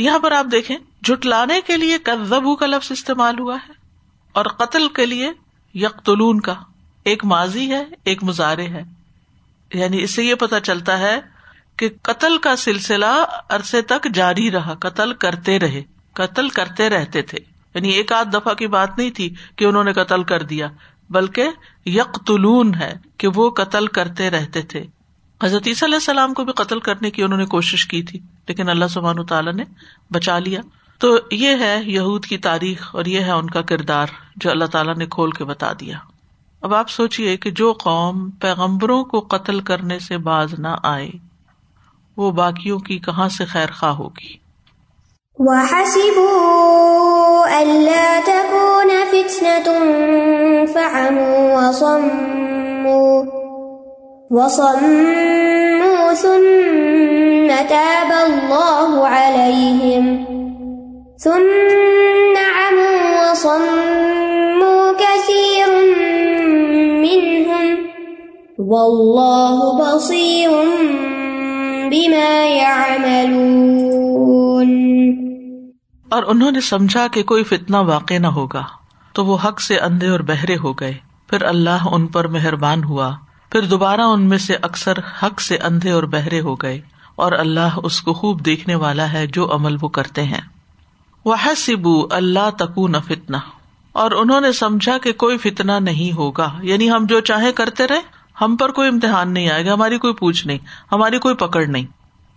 یہاں 0.03 0.19
پر 0.19 0.33
آپ 0.33 0.47
دیکھیں 0.53 0.77
جٹلانے 1.03 1.61
کے 1.67 1.77
لیے 1.77 1.99
کدبو 1.99 2.57
کا 2.57 2.67
لفظ 2.67 2.93
استعمال 2.93 3.39
ہوا 3.39 3.57
ہے 3.57 3.73
اور 4.33 4.45
قتل 4.45 4.89
کے 4.89 5.07
لیے 5.07 5.33
یکتلون 5.75 6.41
کا، 6.41 6.55
ایک 7.05 7.25
ماضی 7.25 7.71
ہے، 7.71 7.85
ایک 8.05 8.25
مظاہرے 8.25 8.67
ہے۔ 8.67 8.83
یعنی 9.75 10.03
اس 10.03 10.15
سے 10.15 10.25
یہ 10.25 10.35
پتا 10.35 10.61
چلتا 10.61 10.99
ہے 10.99 11.21
کہ 11.77 11.89
قتل 12.03 12.39
کا 12.39 12.57
سلسلہ 12.57 13.25
عرصے 13.49 13.83
تک 13.83 14.09
جاری 14.15 14.51
رہا، 14.51 14.75
قتل 14.75 15.13
کرتے 15.13 15.59
رہے، 15.59 15.83
قتل 16.13 16.49
کرتے 16.49 16.91
رہتے 16.91 17.23
تھے۔ 17.23 17.39
یعنی 17.75 17.89
ایک 17.89 18.13
آدھ 18.13 18.29
دفعہ 18.33 18.55
کی 18.55 18.67
بات 18.67 18.99
نہیں 18.99 19.11
تھی 19.11 19.35
کہ 19.57 19.65
انہوں 19.65 19.85
نے 19.85 19.93
قتل 19.93 20.23
کر 20.23 20.43
دیا، 20.43 20.69
بلکہ 21.11 21.49
یکتلون 21.87 22.75
ہے 22.75 22.97
کہ 23.17 23.29
وہ 23.35 23.51
قتل 23.51 23.87
کرتے 23.87 24.31
رہتے 24.31 24.63
تھے۔ 24.63 24.87
حضرت 25.45 25.69
علیہ 25.83 25.95
السلام 25.95 26.35
کو 26.35 26.45
بھی 26.45 26.53
قتل 26.53 26.81
کرنے 26.81 27.11
کی 27.11 27.23
انہوں 27.23 27.39
نے 27.39 27.47
کوشش 27.47 27.87
کی 27.87 28.03
تھی، 28.03 28.21
لیکن 28.49 28.69
اللہ 28.69 28.85
سبحان 28.91 29.27
تعالیٰ 29.27 29.53
نے 29.53 29.65
بچا 30.11 30.39
لیا۔ 30.39 30.61
تو 30.99 31.19
یہ 31.31 31.57
ہے 31.61 31.81
یہود 31.85 32.27
کی 32.27 32.39
تاریخ 32.39 32.97
اور 32.97 33.05
یہ 33.05 33.21
ہے 33.21 33.31
ان 33.31 33.51
کا 33.51 33.63
کردار 33.63 34.07
جو 34.37 34.51
اللہ 34.51 34.65
تعالیٰ 34.65 34.97
نے 34.97 35.07
کھول 35.07 35.31
کے 35.31 35.45
بتا 35.45 35.73
دیا۔ 35.81 35.97
اب 36.63 36.75
آپ 36.75 36.91
سوچیے 36.91 37.37
کہ 37.37 37.51
جو 37.51 37.73
قوم 37.73 38.31
پیغمبروں 38.31 39.05
کو 39.05 39.21
قتل 39.21 39.61
کرنے 39.61 39.99
سے 39.99 40.19
باز 40.19 40.55
نہ 40.59 40.69
آئے، 40.83 41.11
وہ 42.17 42.31
باقیوں 42.31 42.79
کی 42.79 42.99
کہاں 42.99 43.29
سے 43.29 43.45
خیر 43.45 43.67
خواہ 43.79 43.93
ہوگی؟ 43.93 44.37
تاب 57.69 58.13
الله 58.13 59.05
عليهم. 59.05 60.25
ثم 61.25 61.39
عموا 62.37 63.31
وصموا 63.31 64.93
كثير 64.99 65.69
منهم. 66.99 67.75
والله 68.59 69.77
بصير 69.79 70.51
بما 71.91 72.47
يعملون. 72.47 73.27
اور 76.09 76.23
انہوں 76.27 76.51
نے 76.51 76.61
سمجھا 76.61 77.07
کہ 77.13 77.23
کوئی 77.23 77.45
فتنا 77.45 77.81
واقع 77.81 78.15
نہ 78.19 78.27
ہوگا، 78.27 78.65
تو 79.13 79.27
وہ 79.27 79.37
حق 79.45 79.61
سے 79.61 79.79
اندھے 79.79 80.09
اور 80.09 80.21
بہرے 80.21 80.57
ہو 80.57 80.73
گئے، 80.73 80.95
پھر 81.31 81.43
اللہ 81.43 81.89
ان 81.93 82.07
پر 82.07 82.29
مہربان 82.29 82.85
ہوا۔ 82.85 83.13
پھر 83.51 83.61
دوبارہ 83.61 84.01
ان 84.01 84.23
میں 84.23 84.39
سے 84.39 84.57
اکثر 84.63 84.99
حق 85.23 85.41
سے 85.41 85.57
اندھے 85.57 85.91
اور 85.91 86.03
بہرے 86.03 86.41
ہو 86.41 86.55
گئے 86.55 86.81
اور 87.15 87.33
اللہ 87.33 87.79
اس 87.83 88.01
کو 88.01 88.13
خوب 88.13 88.45
دیکھنے 88.45 88.75
والا 88.75 89.13
ہے 89.13 89.27
جو 89.27 89.55
عمل 89.55 89.77
وہ 89.83 89.89
کرتے 89.89 90.23
ہیں۔ 90.23 90.41
وہ 91.25 91.37
سبو 91.57 92.07
اللہ 92.11 92.51
تکو 92.59 92.89
نہ 92.89 92.97
فتنا 93.07 93.39
اور 93.93 94.11
انہوں 94.11 94.41
نے 94.41 94.53
سمجھا 94.53 94.99
کہ 94.99 95.13
کوئی 95.13 95.39
فتنا 95.39 95.79
نہیں 95.79 96.17
ہوگا۔ 96.17 96.55
یعنی 96.63 96.91
ہم 96.91 97.07
جو 97.09 97.21
چاہے 97.21 97.53
کرتے 97.53 97.87
رہے، 97.87 98.01
ہم 98.41 98.57
پر 98.57 98.71
کوئی 98.71 98.89
امتحان 98.89 99.33
نہیں 99.33 99.51
آئے 99.51 99.67
گا، 99.67 99.73
ہماری 99.73 99.99
کوئی 99.99 100.15
پوچھ 100.15 100.47
نہیں، 100.47 100.59
ہماری 100.93 101.19
کوئی 101.19 101.35
پکڑ 101.35 101.67
نہیں۔ 101.67 101.85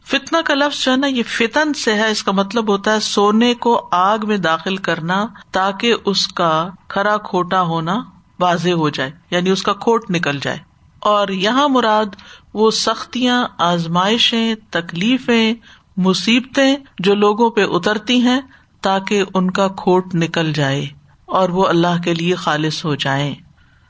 فتنا 0.06 0.42
کا 0.46 0.54
لفظ 0.54 0.86
جو 0.86 0.92
ہے 0.92 0.98
نا، 0.98 1.08
یہ 1.08 1.24
فتن 1.28 1.74
سے 1.74 1.94
ہے، 1.94 2.12
اس 2.12 2.24
کا 2.24 2.32
مطلب 2.32 2.70
ہوتا 2.70 2.94
ہے 2.94 3.00
سونے 3.00 3.54
کو 3.54 3.88
آگ 3.92 4.18
میں 4.24 4.38
داخل 4.38 4.78
کرنا 4.78 5.26
تاکہ 5.52 5.96
اس 6.06 6.28
کا 6.28 6.70
کھرا 6.88 7.18
کھوٹا 7.18 7.62
ہونا 7.62 8.04
واضح 8.40 8.70
ہو 8.70 8.90
جائے 8.90 9.12
یعنی 9.32 9.50
اس 9.50 9.64
کا 9.64 9.74
کھوٹ 9.74 10.06
نکل 10.10 10.38
جائے۔ 10.42 10.69
اور 11.00 11.28
یہاں 11.28 11.70
مراد 11.70 12.06
وہ 12.54 12.72
سختیاں، 12.72 13.48
آزمائشیں، 13.58 14.56
تکلیفیں، 14.70 15.54
مصیبتیں 15.98 16.76
جو 17.00 17.16
لوگوں 17.16 17.50
پہ 17.50 17.66
اترتی 17.70 18.22
ہیں 18.22 18.40
تاکہ 18.82 19.24
ان 19.34 19.52
کا 19.52 19.68
کھوٹ 19.68 20.16
نکل 20.16 20.54
جائے 20.54 20.86
اور 21.26 21.50
وہ 21.50 21.68
اللہ 21.68 22.02
کے 22.04 22.14
لیے 22.14 22.36
خالص 22.36 22.86
ہو 22.86 22.96
جائے 22.96 23.36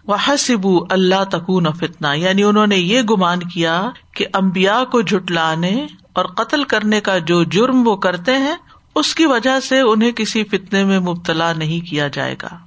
وہ 0.07 0.15
حسبو 0.27 0.85
اللہ 0.89 1.23
تکون 1.31 1.65
فتنا 1.79 2.13
یعنی 2.13 2.43
انہوں 2.43 2.67
نے 2.67 2.77
یہ 2.77 3.01
گمان 3.01 3.39
کیا 3.39 3.89
کہ 4.15 4.25
امبیا 4.33 4.83
کو 4.83 5.01
جٹلانے 5.01 5.87
اور 6.13 6.25
قتل 6.25 6.63
کرنے 6.63 7.01
کا 7.01 7.17
جو 7.17 7.43
جرم 7.43 7.87
وہ 7.87 7.95
کرتے 7.95 8.37
ہیں، 8.37 8.55
اس 8.95 9.15
کی 9.15 9.25
وجہ 9.25 9.59
سے 9.59 9.79
انہیں 9.79 10.11
کسی 10.11 10.43
فتنے 10.43 10.83
میں 10.83 10.99
مبتلا 10.99 11.53
نہیں 11.53 11.89
کیا 11.89 12.07
جائے 12.07 12.35
گا۔ 12.41 12.57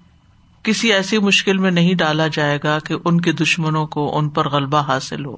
کسی 0.62 0.92
ایسی 0.92 1.18
مشکل 1.18 1.58
میں 1.58 1.70
نہیں 1.70 1.94
ڈالا 1.94 2.26
جائے 2.26 2.58
گا 2.64 2.78
کہ 2.78 2.94
ان 3.04 3.20
کے 3.20 3.32
دشمنوں 3.32 3.86
کو 3.86 4.18
ان 4.18 4.28
پر 4.28 4.48
غلبہ 4.48 4.78
حاصل 4.78 5.24
ہو۔ 5.26 5.36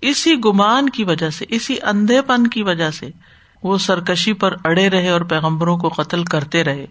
اسی 0.00 0.34
گمان 0.44 0.88
کی 0.88 1.04
وجہ 1.04 1.30
سے، 1.30 1.44
اسی 1.48 1.76
اندھے 1.82 2.22
پن 2.22 2.46
کی 2.46 2.62
وجہ 2.62 2.90
سے 2.90 3.10
وہ 3.62 3.78
سرکشی 3.78 4.32
پر 4.32 4.54
اڑے 4.64 4.90
رہے 4.90 5.08
اور 5.08 5.20
پیغمبروں 5.20 5.78
کو 5.78 5.88
قتل 5.88 6.24
کرتے 6.24 6.64
رہے۔ 6.64 6.86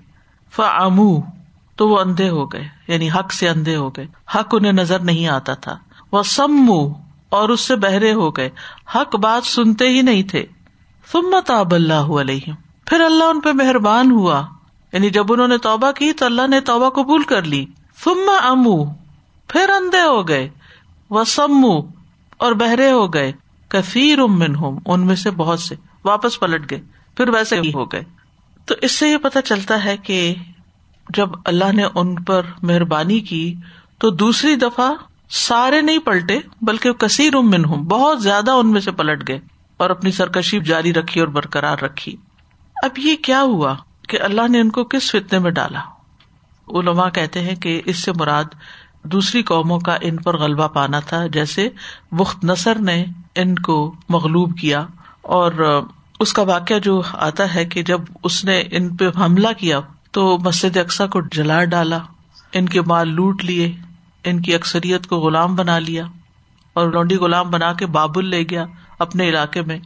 فعم 0.56 1.02
تو 1.76 1.90
وہ 1.90 2.00
اندھے 2.00 2.30
ہو 2.30 2.46
گئے 2.46 2.68
یعنی 2.88 3.10
حق 3.10 3.34
سے 3.34 3.50
اندھے 3.50 3.76
ہو 3.76 3.90
گئے۔ 3.90 4.08
حق 4.36 4.50
انہیں 4.52 4.72
نظر 4.72 5.00
نہیں 5.00 5.28
آتا 5.28 5.54
تھا۔ 5.54 5.78
وہ 6.12 6.24
سمو 6.24 6.94
اور 7.30 7.50
اس 7.50 7.62
سے 7.62 7.76
بہرے 7.76 8.14
ہو 8.14 8.30
گئے۔ 8.32 8.50
حق 8.96 9.16
بات 9.16 9.46
سنتے 9.46 9.90
ہی 9.90 10.02
نہیں 10.02 10.24
تھے۔ 10.24 10.46
سمت 11.12 11.52
آب 11.52 11.76
اللہ 11.76 11.94
علیہ 11.94 12.52
پھر 12.86 13.02
اللہ 13.02 13.24
ان 13.24 13.40
پہ 13.40 13.52
مہربان 13.52 14.12
ہوا۔ 14.12 14.46
یعنی 14.98 15.10
جب 15.10 15.34
انہوں 15.34 15.48
نے 15.48 15.58
توبہ 15.58 15.92
کی 15.92 16.14
تو 16.14 16.26
اللہ 16.26 16.48
نے 16.48 16.62
توبہ 16.62 16.90
قبول 16.90 17.24
کر 17.24 17.44
لی۔ 17.44 17.66
فما 17.96 18.48
امو، 18.48 18.86
پھر 19.48 19.70
اندھے 19.70 20.02
ہو 20.02 20.28
گئے۔ 20.28 20.50
وہ 21.10 21.24
سمو 21.24 21.80
اور 22.38 22.52
بہرے 22.52 22.92
ہو 22.92 23.14
گئے۔ 23.14 23.32
کثیر 23.68 24.20
امن 24.20 24.56
ہوم 24.56 24.80
ان 24.86 25.06
میں 25.06 25.16
سے 25.16 25.32
بہت 25.32 25.60
سے۔ 25.60 25.76
واپس 26.06 26.40
پلٹ 26.40 26.72
گئے، 26.72 26.82
پھر 27.18 27.30
ویسے 27.30 27.62
ہی 27.62 27.72
ہو 27.74 27.86
گئے۔ 27.86 28.04
تو 28.66 28.76
اس 28.82 28.92
سے 28.92 29.10
یہ 29.10 29.18
پتا 29.18 29.42
چلتا 29.42 29.86
ہے 29.86 29.98
کہ 29.98 30.36
جب 31.10 31.30
اللہ 31.46 31.72
نے 31.74 31.84
ان 31.96 32.24
پر 32.24 32.42
مہربانی 32.64 33.20
کی 33.20 33.56
تو 33.98 34.10
دوسری 34.10 34.56
دفعہ 34.56 34.94
سارے 35.30 35.82
نہیں 35.82 36.00
پلٹے، 36.00 36.40
بلکہ 36.62 36.92
کثیر 36.92 37.36
امن 37.36 37.66
ہوں 37.66 37.84
بہت 37.84 38.24
زیادہ 38.24 38.52
ان 38.52 38.72
میں 38.72 38.82
سے 38.82 38.92
پلٹ 38.92 39.28
گئے 39.28 39.40
اور 39.78 39.90
اپنی 39.90 40.12
سرکشی 40.12 40.60
جاری 40.60 40.94
رکھی 40.94 41.20
اور 41.22 41.28
برقرار 41.28 41.78
رکھی۔ 41.78 42.16
اب 42.84 43.00
یہ 43.00 43.16
کیا 43.16 43.42
ہوا؟ 43.42 43.76
کہ 44.08 44.22
اللہ 44.22 44.48
نے 44.48 44.60
ان 44.60 44.70
کو 44.70 44.84
کس 44.84 45.12
فتنے 45.12 45.40
میں 45.40 45.52
ڈالا؟ 45.52 45.80
علما 46.68 47.10
کہتے 47.10 47.42
ہیں 47.42 47.56
کہ 47.56 47.82
اس 47.86 47.98
سے 47.98 48.12
مراد 48.12 48.56
دوسری 49.04 49.42
قوموں 49.44 49.80
کا 49.80 49.98
ان 50.02 50.16
پر 50.18 50.38
غلبہ 50.38 50.68
پانا 50.68 51.00
تھا، 51.00 51.26
جیسے 51.28 51.68
بخت 52.12 52.44
نصر 52.44 52.80
نے 52.80 53.04
ان 53.36 53.56
کو 53.56 53.94
مغلوب 54.10 54.58
کیا، 54.58 54.86
اور 55.22 55.52
اس 56.20 56.34
کا 56.34 56.42
واقعہ 56.42 56.80
جو 56.80 57.02
آتا 57.14 57.54
ہے 57.56 57.66
کہ 57.66 57.84
جب 57.84 58.02
اس 58.24 58.44
نے 58.46 58.62
ان 58.72 58.96
پہ 58.96 59.10
حملہ 59.18 59.48
کیا 59.58 59.80
تو 60.12 60.38
مسجد 60.38 60.78
اقسا 60.78 61.08
کو 61.08 61.22
جلا 61.32 61.64
ڈالا، 61.66 61.98
ان 62.54 62.70
کے 62.70 62.82
مال 62.82 63.10
لوٹ 63.10 63.44
لیے، 63.46 63.72
ان 64.24 64.42
کی 64.42 64.54
اکثریت 64.56 65.08
کو 65.08 65.20
غلام 65.20 65.56
بنا 65.56 65.78
لیا، 65.80 66.06
اور 66.76 66.88
لونڈی 66.88 67.16
غلام 67.16 67.50
بنا 67.50 67.74
کے 67.74 67.86
بابل 67.92 68.26
لے 68.26 68.44
گیا 68.44 68.66
اپنے 69.00 69.30
علاقے 69.30 69.62
میں۔ 69.62 69.80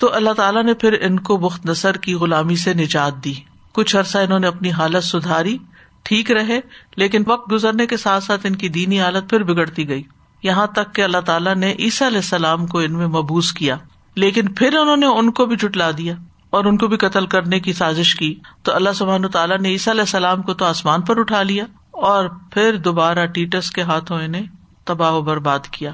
تو 0.00 0.12
اللہ 0.14 0.32
تعالیٰ 0.32 0.62
نے 0.62 0.74
پھر 0.74 0.96
ان 1.00 1.18
کو 1.20 1.36
بخت 1.36 1.66
نصر 1.66 1.96
کی 1.96 2.14
غلامی 2.14 2.56
سے 2.56 2.74
نجات 2.74 3.24
دی۔ 3.24 3.34
کچھ 3.74 3.96
عرصہ 3.96 4.18
انہوں 4.18 4.38
نے 4.38 4.46
اپنی 4.46 4.70
حالت 4.70 5.04
سدھاری، 5.04 5.58
ٹھیک 6.02 6.30
رہے، 6.32 6.60
لیکن 6.96 7.22
وقت 7.26 7.52
گزرنے 7.52 7.86
کے 7.86 7.96
ساتھ 7.96 8.24
ساتھ 8.24 8.46
ان 8.46 8.56
کی 8.56 8.68
دینی 8.68 9.00
حالت 9.00 9.30
پھر 9.30 9.42
بگڑتی 9.42 9.88
گئی۔ 9.88 10.02
یہاں 10.42 10.66
تک 10.66 10.94
کہ 10.94 11.02
اللہ 11.02 11.18
تعالیٰ 11.18 11.54
نے 11.54 11.74
عیسیٰ 11.78 12.06
علیہ 12.06 12.18
السلام 12.18 12.66
کو 12.66 12.78
ان 12.78 12.92
میں 12.92 13.06
مبوس 13.06 13.52
کیا۔ 13.52 13.76
لیکن 14.14 14.52
پھر 14.52 14.76
انہوں 14.76 14.96
نے 14.96 15.06
ان 15.06 15.30
کو 15.30 15.46
بھی 15.46 15.56
جٹلا 15.56 15.90
دیا 15.98 16.14
اور 16.50 16.64
ان 16.64 16.76
کو 16.76 16.86
بھی 16.86 16.96
قتل 16.96 17.26
کرنے 17.26 17.60
کی 17.60 17.72
سازش 17.72 18.14
کی۔ 18.14 18.34
تو 18.62 18.74
اللہ 18.74 18.90
سبحان 18.94 19.28
تعالیٰ 19.28 19.58
نے 19.58 19.68
عیسیٰ 19.68 19.92
علیہ 19.92 20.02
السلام 20.02 20.42
کو 20.42 20.54
تو 20.54 20.64
آسمان 20.64 21.00
پر 21.00 21.18
اٹھا 21.18 21.42
لیا 21.42 21.64
اور 21.90 22.28
پھر 22.50 22.76
دوبارہ 22.76 23.26
ٹیٹس 23.26 23.70
کے 23.70 23.82
ہاتھوں 23.82 24.20
انہیں 24.20 24.46
تباہ 24.84 25.12
و 25.12 25.22
برباد 25.22 25.58
کیا۔ 25.58 25.92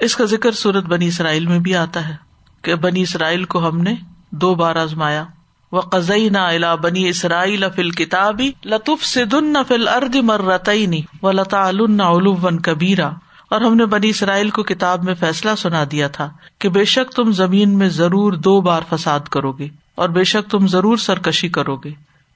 اس 0.00 0.16
کا 0.16 0.24
ذکر 0.24 0.52
سورت 0.52 0.84
بنی 0.84 1.06
اسرائیل 1.06 1.46
میں 1.46 1.58
بھی 1.58 1.76
آتا 1.76 2.08
ہے 2.08 2.16
کہ 2.62 2.74
بنی 2.74 3.02
اسرائیل 3.02 3.44
کو 3.44 3.68
ہم 3.68 3.78
نے 3.78 3.94
دو 4.30 4.54
بار 4.54 4.76
آزمایا۔ 4.76 5.24
و 5.72 5.80
قزئی 5.80 6.28
نہ 6.28 6.38
الا 6.38 6.74
بنی 6.74 7.08
اسرائیل 7.08 7.64
فل 7.76 7.90
کتابی 7.90 8.50
لطف 8.64 9.04
سے 9.04 9.24
دن 9.24 9.54
فل 9.68 9.88
ارد 9.88 10.14
مرتعینی 10.14 11.00
و 11.22 11.32
لتا 11.32 11.68
علوم 11.68 12.58
کبیرا۔ 12.58 13.10
اور 13.50 13.60
ہم 13.60 13.74
نے 13.74 13.86
بنی 13.86 14.08
اسرائیل 14.08 14.50
کو 14.50 14.62
کتاب 14.62 15.04
میں 15.04 15.14
فیصلہ 15.14 15.50
سنا 15.58 15.84
دیا 15.92 16.08
تھا 16.08 16.30
کہ 16.58 16.68
بے 16.68 16.84
شک 16.84 17.12
تم 17.12 17.32
زمین 17.32 17.78
میں 17.78 17.88
ضرور 17.88 18.32
دو 18.32 18.60
بار 18.60 18.82
فساد 18.90 19.20
کرو 19.20 19.52
گے 19.52 19.68
اور 19.94 20.08
بے 20.08 20.24
شک 20.24 20.50
تم 20.50 20.66
ضرور 20.66 20.96
سرکشی 20.96 21.48
کرو 21.48 21.76
گے۔ 21.76 21.90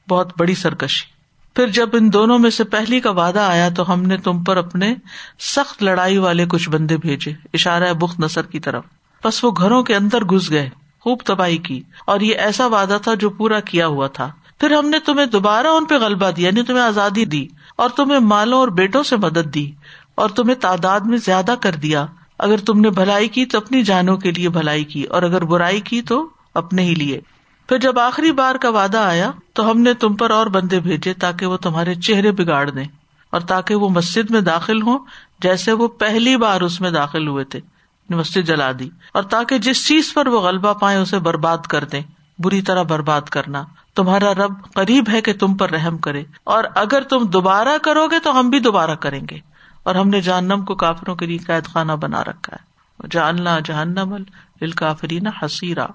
بہت 0.09 0.33
بڑی 0.39 0.55
سرکشی۔ 0.55 1.07
پھر 1.55 1.67
جب 1.67 1.89
ان 1.93 2.13
دونوں 2.13 2.39
میں 2.39 2.51
سے 2.51 2.65
پہلی 2.65 3.01
کا 3.01 3.11
وعدہ 3.11 3.41
آیا 3.41 3.69
تو 3.69 3.93
ہم 3.93 4.03
نے 4.03 4.17
تم 4.17 4.45
پر 4.45 4.57
اپنے 4.57 4.95
سخت 5.41 5.83
لڑائی 5.83 6.19
والے 6.19 6.47
کچھ 6.47 6.71
بندے 6.71 6.97
بھیجے، 6.97 7.33
اشارہ 7.55 7.93
بخت 7.93 8.21
نصر 8.21 8.43
کی 8.43 8.61
طرف۔ 8.61 8.85
بس 9.25 9.45
وہ 9.45 9.51
گھروں 9.51 9.83
کے 9.83 9.95
اندر 9.97 10.25
گھس 10.25 10.51
گئے۔ 10.51 10.71
خوب 11.07 11.21
تباہی 11.25 11.57
کی 11.57 11.83
اور 12.07 12.21
یہ 12.21 12.35
ایسا 12.35 12.67
وعدہ 12.67 12.99
تھا 13.03 13.15
جو 13.15 13.31
پورا 13.31 13.61
کیا 13.61 13.87
ہوا 13.87 14.07
تھا۔ 14.07 14.33
پھر 14.61 14.71
ہم 14.71 14.89
نے 14.89 14.99
تمہیں 14.99 15.27
دوبارہ 15.27 15.67
ان 15.67 15.85
پہ 15.85 15.95
غلبہ 15.95 16.31
دیا 16.31 16.47
یعنی 16.47 16.63
تمہیں 16.63 16.83
آزادی 16.83 17.25
دی 17.25 17.47
اور 17.77 17.91
تمہیں 17.97 18.21
مالوں 18.21 18.59
اور 18.59 18.69
بیٹوں 18.69 19.03
سے 19.03 19.17
مدد 19.17 19.55
دی 19.55 19.73
اور 20.15 20.29
تمہیں 20.29 20.55
تعداد 20.55 21.01
میں 21.01 21.19
زیادہ 21.19 21.55
کر 21.61 21.75
دیا۔ 21.75 22.07
اگر 22.39 22.57
تم 22.57 22.81
نے 22.81 22.91
بھلائی 22.91 23.29
کی 23.29 23.47
تو 23.47 23.59
اپنی 23.59 23.83
جانوں 23.83 24.17
کے 24.17 24.31
لیے 24.31 24.49
بھلائی 24.49 24.85
کی 24.85 25.03
اور 25.03 25.23
اگر 25.23 25.45
برائی 25.45 25.81
کی 25.81 26.03
تو 26.03 26.29
اپنے 26.55 26.83
ہی 26.83 26.95
لیے۔ 26.95 27.21
پھر 27.69 27.79
جب 27.79 27.99
آخری 27.99 28.33
بار 28.33 28.55
کا 28.55 28.69
وعدہ 28.69 28.99
آیا 28.99 29.31
تو 29.53 29.71
ہم 29.71 29.81
نے 29.81 29.95
تم 29.95 30.15
پر 30.15 30.31
اور 30.31 30.47
بندے 30.47 30.81
بھیجے 30.81 31.15
تاکہ 31.15 31.47
وہ 31.47 31.57
تمہارے 31.57 31.95
چہرے 31.95 32.33
بگاڑ 32.33 32.71
دیں 32.71 32.85
اور 33.31 33.41
تاکہ 33.41 33.75
وہ 33.75 33.89
مسجد 33.89 34.31
میں 34.31 34.41
داخل 34.41 34.83
ہوں 34.83 34.99
جیسے 35.41 35.73
وہ 35.73 35.89
پہلی 35.89 36.37
بار 36.37 36.61
اس 36.61 36.81
میں 36.81 36.91
داخل 36.91 37.29
ہوئے 37.29 37.45
تھے۔ 37.45 37.76
مسجد 38.15 38.41
جلا 38.41 38.73
دی 38.79 38.89
اور 39.15 39.23
تاکہ 39.23 39.59
جس 39.59 39.87
چیز 39.87 40.15
پر 40.15 40.27
وہ 40.27 40.41
غلبہ 40.41 40.73
پائے 40.73 40.97
اسے 40.99 41.19
برباد 41.19 41.59
کر 41.59 41.85
دیں، 41.85 42.03
بری 42.39 42.63
طرح 42.63 42.83
برباد 42.83 43.21
کرنا۔ 43.21 43.65
تمہارا 43.95 44.35
رب 44.35 44.53
قریب 44.75 45.09
ہے 45.13 45.21
کہ 45.21 45.33
تم 45.33 45.55
پر 45.55 45.71
رحم 45.71 45.99
کرے، 45.99 46.25
اور 46.45 46.65
اگر 46.75 47.03
تم 47.03 47.25
دوبارہ 47.25 47.79
کرو 47.83 48.07
گے 48.07 48.19
تو 48.19 48.41
ہم 48.41 48.51
بھی 48.51 48.61
دوبارہ 48.61 48.95
کریں 48.95 49.21
گے۔ 49.31 49.39
اور 49.83 49.95
ہم 49.95 50.09
نے 50.09 50.21
جہنم 50.21 50.65
کو 50.65 50.75
کافروں 50.75 51.17
کے 51.17 51.27
لیے 51.27 51.39
قید 51.39 51.67
خانہ 51.67 51.93
بنا 51.93 52.25
رکھا 52.25 52.57
ہے۔ 52.61 52.77
جاننا 53.11 53.59
جہنم 53.59 54.13
الکافرین 54.61 55.27
حسیرا 55.27 55.87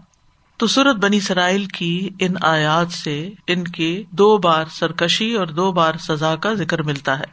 تو 0.58 0.68
سورت 0.68 0.96
بنی 0.96 1.20
سرائل 1.20 1.66
کی 1.66 2.10
ان 2.20 2.34
آیات 2.42 2.92
سے 2.92 3.30
ان 3.48 3.64
کی 3.64 4.04
دو 4.12 4.38
بار 4.38 4.66
سرکشی 4.72 5.34
اور 5.34 5.48
دو 5.48 5.72
بار 5.72 5.94
سزا 6.00 6.36
کا 6.36 6.54
ذکر 6.54 6.82
ملتا 6.82 7.20
ہے۔ 7.20 7.24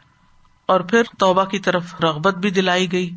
اور 0.65 0.79
پھر 0.79 1.03
توبہ 1.19 1.43
کی 1.43 1.59
طرف 1.59 1.95
رغبت 2.03 2.35
بھی 2.35 2.49
دلائی 2.49 2.91
گئی۔ 2.91 3.15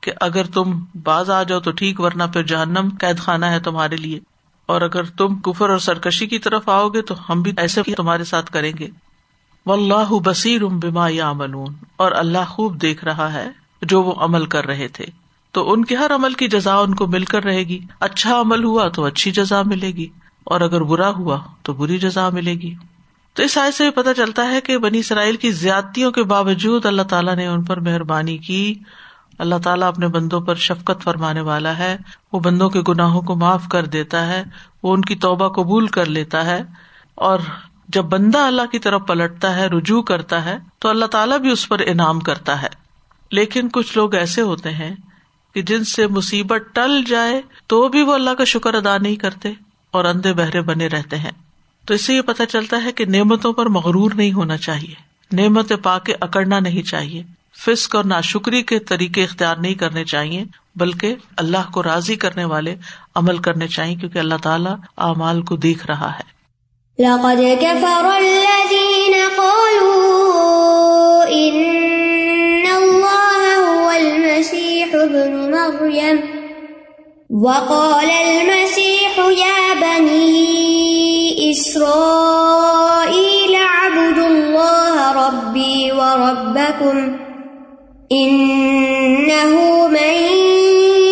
کہ 0.00 0.12
اگر 0.20 0.44
تم 0.44 0.84
باز 1.02 1.30
آ 1.30 1.42
جاؤ 1.42 1.60
تو 1.60 1.70
ٹھیک، 1.70 2.00
ورنہ 2.00 2.22
پھر 2.32 2.42
جہنم 2.42 2.88
قید 3.00 3.18
خانہ 3.18 3.46
ہے 3.46 3.60
تمہارے 3.60 3.96
لیے۔ 3.96 4.20
اور 4.66 4.80
اگر 4.80 5.04
تم 5.04 5.36
کفر 5.36 5.70
اور 5.70 5.78
سرکشی 5.78 6.26
کی 6.26 6.38
طرف 6.38 6.68
آؤ 6.68 6.88
گے 6.88 7.02
تو 7.02 7.14
ہم 7.28 7.42
بھی 7.42 7.52
ایسے 7.56 7.82
تمہارے 7.82 8.24
ساتھ 8.24 8.50
کریں 8.50 8.72
گے۔ 8.78 8.88
و 9.66 9.72
اللہ 9.72 10.18
بصیر 10.24 10.64
بما 10.64 11.08
یا 11.08 11.32
ملون 11.32 11.74
اور 11.96 12.12
اللہ 12.12 12.44
خوب 12.48 12.82
دیکھ 12.82 13.04
رہا 13.04 13.32
ہے 13.32 13.50
جو 13.82 14.02
وہ 14.02 14.14
عمل 14.16 14.46
کر 14.46 14.66
رہے 14.66 14.88
تھے۔ 14.88 15.04
تو 15.52 15.72
ان 15.72 15.84
کے 15.84 15.96
ہر 15.96 16.14
عمل 16.14 16.32
کی 16.32 16.48
جزا 16.48 16.74
ان 16.74 16.94
کو 16.94 17.06
مل 17.06 17.24
کر 17.24 17.44
رہے 17.44 17.62
گی۔ 17.62 17.78
اچھا 18.00 18.40
عمل 18.40 18.64
ہوا 18.64 18.88
تو 18.88 19.04
اچھی 19.04 19.30
جزا 19.30 19.62
ملے 19.62 19.90
گی۔ 19.90 20.06
اور 20.44 20.60
اگر 20.60 20.80
برا 20.80 21.10
ہوا 21.10 21.38
تو 21.62 21.72
بری 21.72 21.98
جزا 21.98 22.28
ملے 22.28 22.54
گی۔ 22.54 22.74
تو 23.34 23.42
اس 23.42 23.58
آئے 23.58 23.70
سے 23.70 23.90
پتا 23.90 24.14
چلتا 24.14 24.50
ہے 24.50 24.60
کہ 24.60 24.78
بنی 24.78 24.98
اسرائیل 24.98 25.36
کی 25.36 25.50
زیادتیوں 25.50 26.12
کے 26.12 26.22
باوجود 26.22 26.86
اللہ 26.86 27.02
تعالیٰ 27.02 27.36
نے 27.36 27.46
ان 27.46 27.64
پر 27.64 27.80
مہربانی 27.80 28.38
کی۔ 28.38 28.74
اللہ 29.40 29.54
تعالیٰ 29.64 29.88
اپنے 29.88 30.08
بندوں 30.08 30.40
پر 30.40 30.54
شفقت 30.54 31.02
فرمانے 31.02 31.40
والا 31.40 31.78
ہے۔ 31.78 31.96
وہ 32.32 32.40
بندوں 32.40 32.70
کے 32.70 32.80
گناہوں 32.88 33.22
کو 33.22 33.36
معاف 33.36 33.68
کر 33.68 33.86
دیتا 33.86 34.26
ہے، 34.26 34.44
وہ 34.82 34.94
ان 34.94 35.00
کی 35.00 35.14
توبہ 35.14 35.48
قبول 35.48 35.86
کر 35.86 36.06
لیتا 36.06 36.46
ہے۔ 36.46 36.62
اور 37.14 37.38
جب 37.88 38.02
بندہ 38.02 38.38
اللہ 38.38 38.62
کی 38.72 38.78
طرف 38.78 39.00
پلٹتا 39.06 39.56
ہے، 39.56 39.66
رجوع 39.66 40.02
کرتا 40.02 40.44
ہے، 40.44 40.58
تو 40.78 40.88
اللہ 40.88 41.04
تعالیٰ 41.04 41.38
بھی 41.38 41.50
اس 41.50 41.68
پر 41.68 41.78
انعام 41.86 42.20
کرتا 42.20 42.62
ہے۔ 42.62 42.68
لیکن 43.30 43.68
کچھ 43.68 43.98
لوگ 43.98 44.14
ایسے 44.14 44.40
ہوتے 44.40 44.70
ہیں 44.70 44.94
کہ 45.54 45.62
جن 45.62 45.84
سے 45.84 46.06
مصیبت 46.06 46.62
ٹل 46.72 47.04
جائے 47.06 47.42
تو 47.66 47.88
بھی 47.88 48.02
وہ 48.02 48.14
اللہ 48.14 48.30
کا 48.30 48.44
شکر 48.44 48.74
ادا 48.74 48.98
نہیں 48.98 49.16
کرتے 49.16 49.52
اور 49.90 50.04
اندھے 50.04 50.32
بہرے 50.32 50.60
بنے 50.60 50.86
رہتے 50.86 51.18
ہیں۔ 51.18 51.30
تو 51.84 51.94
اس 51.94 52.04
سے 52.04 52.14
یہ 52.14 52.20
پتا 52.20 52.46
چلتا 52.46 52.84
ہے 52.84 52.92
کہ 52.92 53.04
نعمتوں 53.04 53.52
پر 53.52 53.66
مغرور 53.66 54.10
نہیں 54.14 54.32
ہونا 54.32 54.56
چاہیے۔ 54.56 55.10
نعمت 55.32 55.72
پا 55.82 55.98
کے 55.98 56.14
اکڑنا 56.20 56.60
نہیں 56.60 56.82
چاہیے۔ 56.82 57.22
فسک 57.66 57.96
اور 57.96 58.04
ناشکری 58.04 58.62
کے 58.62 58.78
طریقے 58.78 59.24
اختیار 59.24 59.56
نہیں 59.56 59.74
کرنے 59.74 60.04
چاہیے، 60.04 60.44
بلکہ 60.76 61.14
اللہ 61.36 61.70
کو 61.72 61.82
راضی 61.82 62.16
کرنے 62.16 62.44
والے 62.44 62.76
عمل 63.14 63.38
کرنے 63.38 63.68
چاہیے، 63.68 63.94
کیونکہ 63.94 64.18
اللہ 64.18 64.34
تعالیٰ 64.42 64.74
اعمال 64.98 65.42
کو 65.42 65.56
دیکھ 65.56 65.86
رہا 65.86 66.12
ہے۔ 66.12 66.40
لقد 66.98 67.62
كفر 67.62 68.04
الذين 68.04 69.14
قالوا 69.36 70.20
إن 71.28 71.66
الله 72.76 73.66
هو 73.68 73.90
المسيح 73.90 74.86
ابن 74.92 75.50
مريم. 75.50 76.16
وقال 77.30 78.10
المسيح 78.10 79.20
يا 79.38 79.74
بني 79.80 80.40
إسرائيل 81.50 82.04
اعبدوا 83.54 84.26
الله 84.26 85.28
ربي 85.28 85.90
وربكم. 85.90 87.29
إنه 88.12 89.86
من 89.88 90.14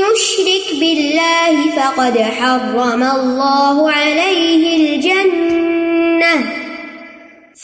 يشرك 0.02 0.80
بالله 0.80 1.70
فقد 1.76 2.18
حرم 2.18 3.02
الله 3.02 3.90
عليه 3.92 4.96
الجنة. 4.96 6.34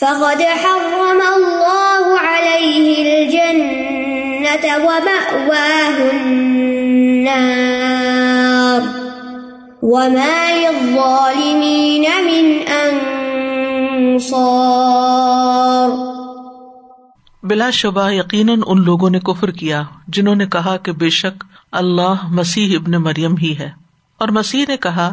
فقد 0.01 0.41
حرم 0.41 1.21
الله 1.35 2.19
عليه 2.19 2.87
الجنة 3.03 4.77
ومأواه 4.77 6.11
النار. 6.11 7.55
وما 9.83 10.35
للظالمين 10.55 12.05
من 12.25 12.45
أنصار. 14.17 16.14
بلا 17.45 17.69
شبہ 17.69 18.11
یقیناً 18.11 18.61
ان 18.65 18.81
لوگوں 18.81 19.09
نے 19.09 19.19
کفر 19.19 19.51
کیا 19.51 19.83
جنہوں 20.07 20.35
نے 20.35 20.47
کہا 20.47 20.77
کہ 20.77 20.91
بے 20.91 21.09
شک 21.09 21.43
اللہ 21.71 22.13
مسیح 22.23 22.77
ابن 22.79 22.91
مریم 22.91 23.37
ہی 23.37 23.57
ہے۔ 23.57 23.71
اور 24.17 24.27
مسیح 24.27 24.65
نے 24.67 24.77
کہا، 24.77 25.07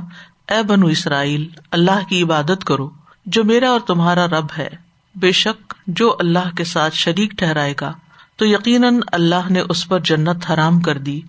اے 0.49 0.63
بنو 0.63 0.87
اسرائیل، 0.87 1.49
اللہ 1.71 2.09
کی 2.09 2.23
عبادت 2.23 2.65
کرو، 2.65 2.91
جو 3.27 3.45
میرا 3.45 3.71
اور 3.71 3.81
تمہارا 3.81 4.27
رب 4.27 4.47
ہے۔ 4.59 4.69
بے 5.15 5.33
شک 5.33 5.75
جو 5.87 6.17
اللہ 6.19 6.55
کے 6.57 6.65
ساتھ 6.65 6.95
شریک 6.95 7.31
ٹھہرائے 7.31 7.75
گا، 7.81 7.93
تو 8.37 8.47
یقیناً 8.47 9.01
اللہ 9.13 9.51
نے 9.51 9.61
اس 9.61 9.89
پر 9.89 10.01
جنت 10.01 10.51
حرام 10.51 10.81
کر 10.81 10.99
دی 10.99 11.21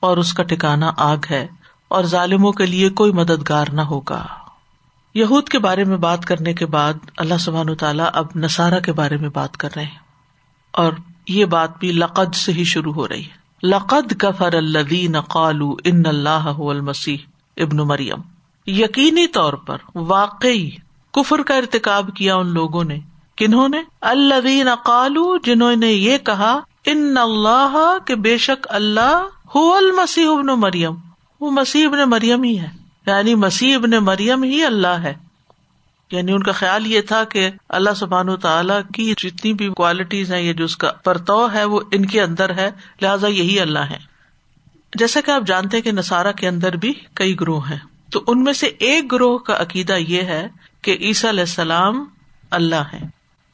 اور 0.00 0.16
اس 0.16 0.32
کا 0.32 0.42
ٹھکانا 0.42 0.92
آگ 0.96 1.16
ہے 1.30 1.46
اور 1.88 2.04
ظالموں 2.04 2.52
کے 2.52 2.66
لیے 2.66 2.88
کوئی 2.88 3.12
مددگار 3.12 3.66
نہ 3.72 3.80
ہوگا۔ 3.80 4.26
یہود 5.14 5.48
کے 5.48 5.58
بارے 5.58 5.84
میں 5.84 5.96
بات 5.96 6.24
کرنے 6.24 6.54
کے 6.54 6.66
بعد 6.66 6.92
اللہ 7.16 7.38
سبحان 7.40 7.74
تعالیٰ 7.74 8.10
اب 8.12 8.26
نسارا 8.36 8.78
کے 8.78 8.92
بارے 8.92 9.16
میں 9.16 9.28
بات 9.28 9.56
کر 9.56 9.68
رہے 9.76 9.84
ہیں۔ 9.84 10.01
اور 10.72 10.92
یہ 11.28 11.44
بات 11.44 11.78
بھی 11.78 11.92
لقد 11.92 12.34
سے 12.34 12.52
ہی 12.52 12.64
شروع 12.64 12.92
ہو 12.92 13.08
رہی 13.08 13.24
ہے۔ 13.24 13.66
لقد 13.66 14.12
کفر 14.18 14.54
الدین 14.54 15.20
قالو 15.20 15.76
ان 15.84 16.02
اللہ 16.06 16.52
المسیح 16.58 17.16
ابن 17.56 17.76
مریم۔ 17.76 18.18
یقینی 18.66 19.26
طور 19.26 19.52
پر 19.52 19.76
واقعی 19.94 20.70
کفر 21.12 21.42
کا 21.42 21.54
ارتقاب 21.54 22.10
کیا 22.16 22.34
ان 22.34 22.46
لوگوں 22.46 22.84
نے۔ 22.84 22.98
کنہوں 23.36 23.68
نے؟ 23.68 23.82
الدین 24.00 24.68
قالو 24.84 25.36
جنہوں 25.36 25.76
نے 25.76 25.92
یہ 25.92 26.18
کہا، 26.18 26.60
ان 26.86 27.14
اللہ 27.16 27.96
کے 28.06 28.14
بے 28.14 28.38
شک 28.38 28.66
اللہ 28.70 29.26
ہو 29.54 29.74
المسیح 29.74 30.28
ابن 30.28 30.46
مریم۔ 30.46 30.94
وہ 31.40 31.50
مسیح 31.50 31.88
ابن 31.88 32.10
مریم 32.10 32.42
ہی 32.42 32.58
ہے۔ 32.58 32.68
یعنی 33.06 33.34
مسیح 33.34 33.76
ابن 33.76 33.90
مریم 33.90 34.42
ہی 34.42 34.64
اللہ 34.64 34.86
ہے۔ 34.86 35.14
یعنی 36.12 36.32
ان 36.32 36.42
کا 36.42 36.52
خیال 36.52 36.86
یہ 36.86 37.00
تھا 37.00 37.24
کہ 37.24 37.50
اللہ 37.68 37.94
سبحان 37.96 38.36
تعالیٰ 38.36 38.80
کی 38.94 39.14
جتنی 39.16 39.52
بھی 39.52 39.68
کوالٹیز 39.68 40.32
ہیں، 40.32 40.42
یہ 40.42 40.52
جو 40.52 40.64
اس 40.64 40.76
کا 40.76 40.92
پرتو 40.92 41.52
ہے، 41.52 41.64
وہ 41.64 41.80
ان 41.92 42.06
کے 42.06 42.20
اندر 42.20 42.54
ہے، 42.54 42.70
لہٰذا 43.02 43.26
یہی 43.26 43.60
اللہ 43.60 43.78
ہے 43.78 43.98
جیسا 44.98 45.20
کہ 45.20 45.30
آپ 45.30 45.42
جانتے 45.46 45.80
کہ 45.80 45.92
نسارا 45.92 46.32
کے 46.32 46.48
اندر 46.48 46.76
بھی 46.76 46.92
کئی 47.14 47.40
گروہ 47.40 47.70
ہیں۔ 47.70 47.78
تو 48.10 48.24
ان 48.26 48.44
میں 48.44 48.52
سے 48.52 48.66
ایک 48.66 49.12
گروہ 49.12 49.38
کا 49.38 49.56
عقیدہ 49.56 49.92
یہ 49.92 50.22
ہے 50.22 50.48
کہ 50.82 50.96
عیسیٰ 51.00 51.30
علیہ 51.30 51.40
السلام 51.40 52.04
اللہ 52.50 52.82
ہے 52.92 53.00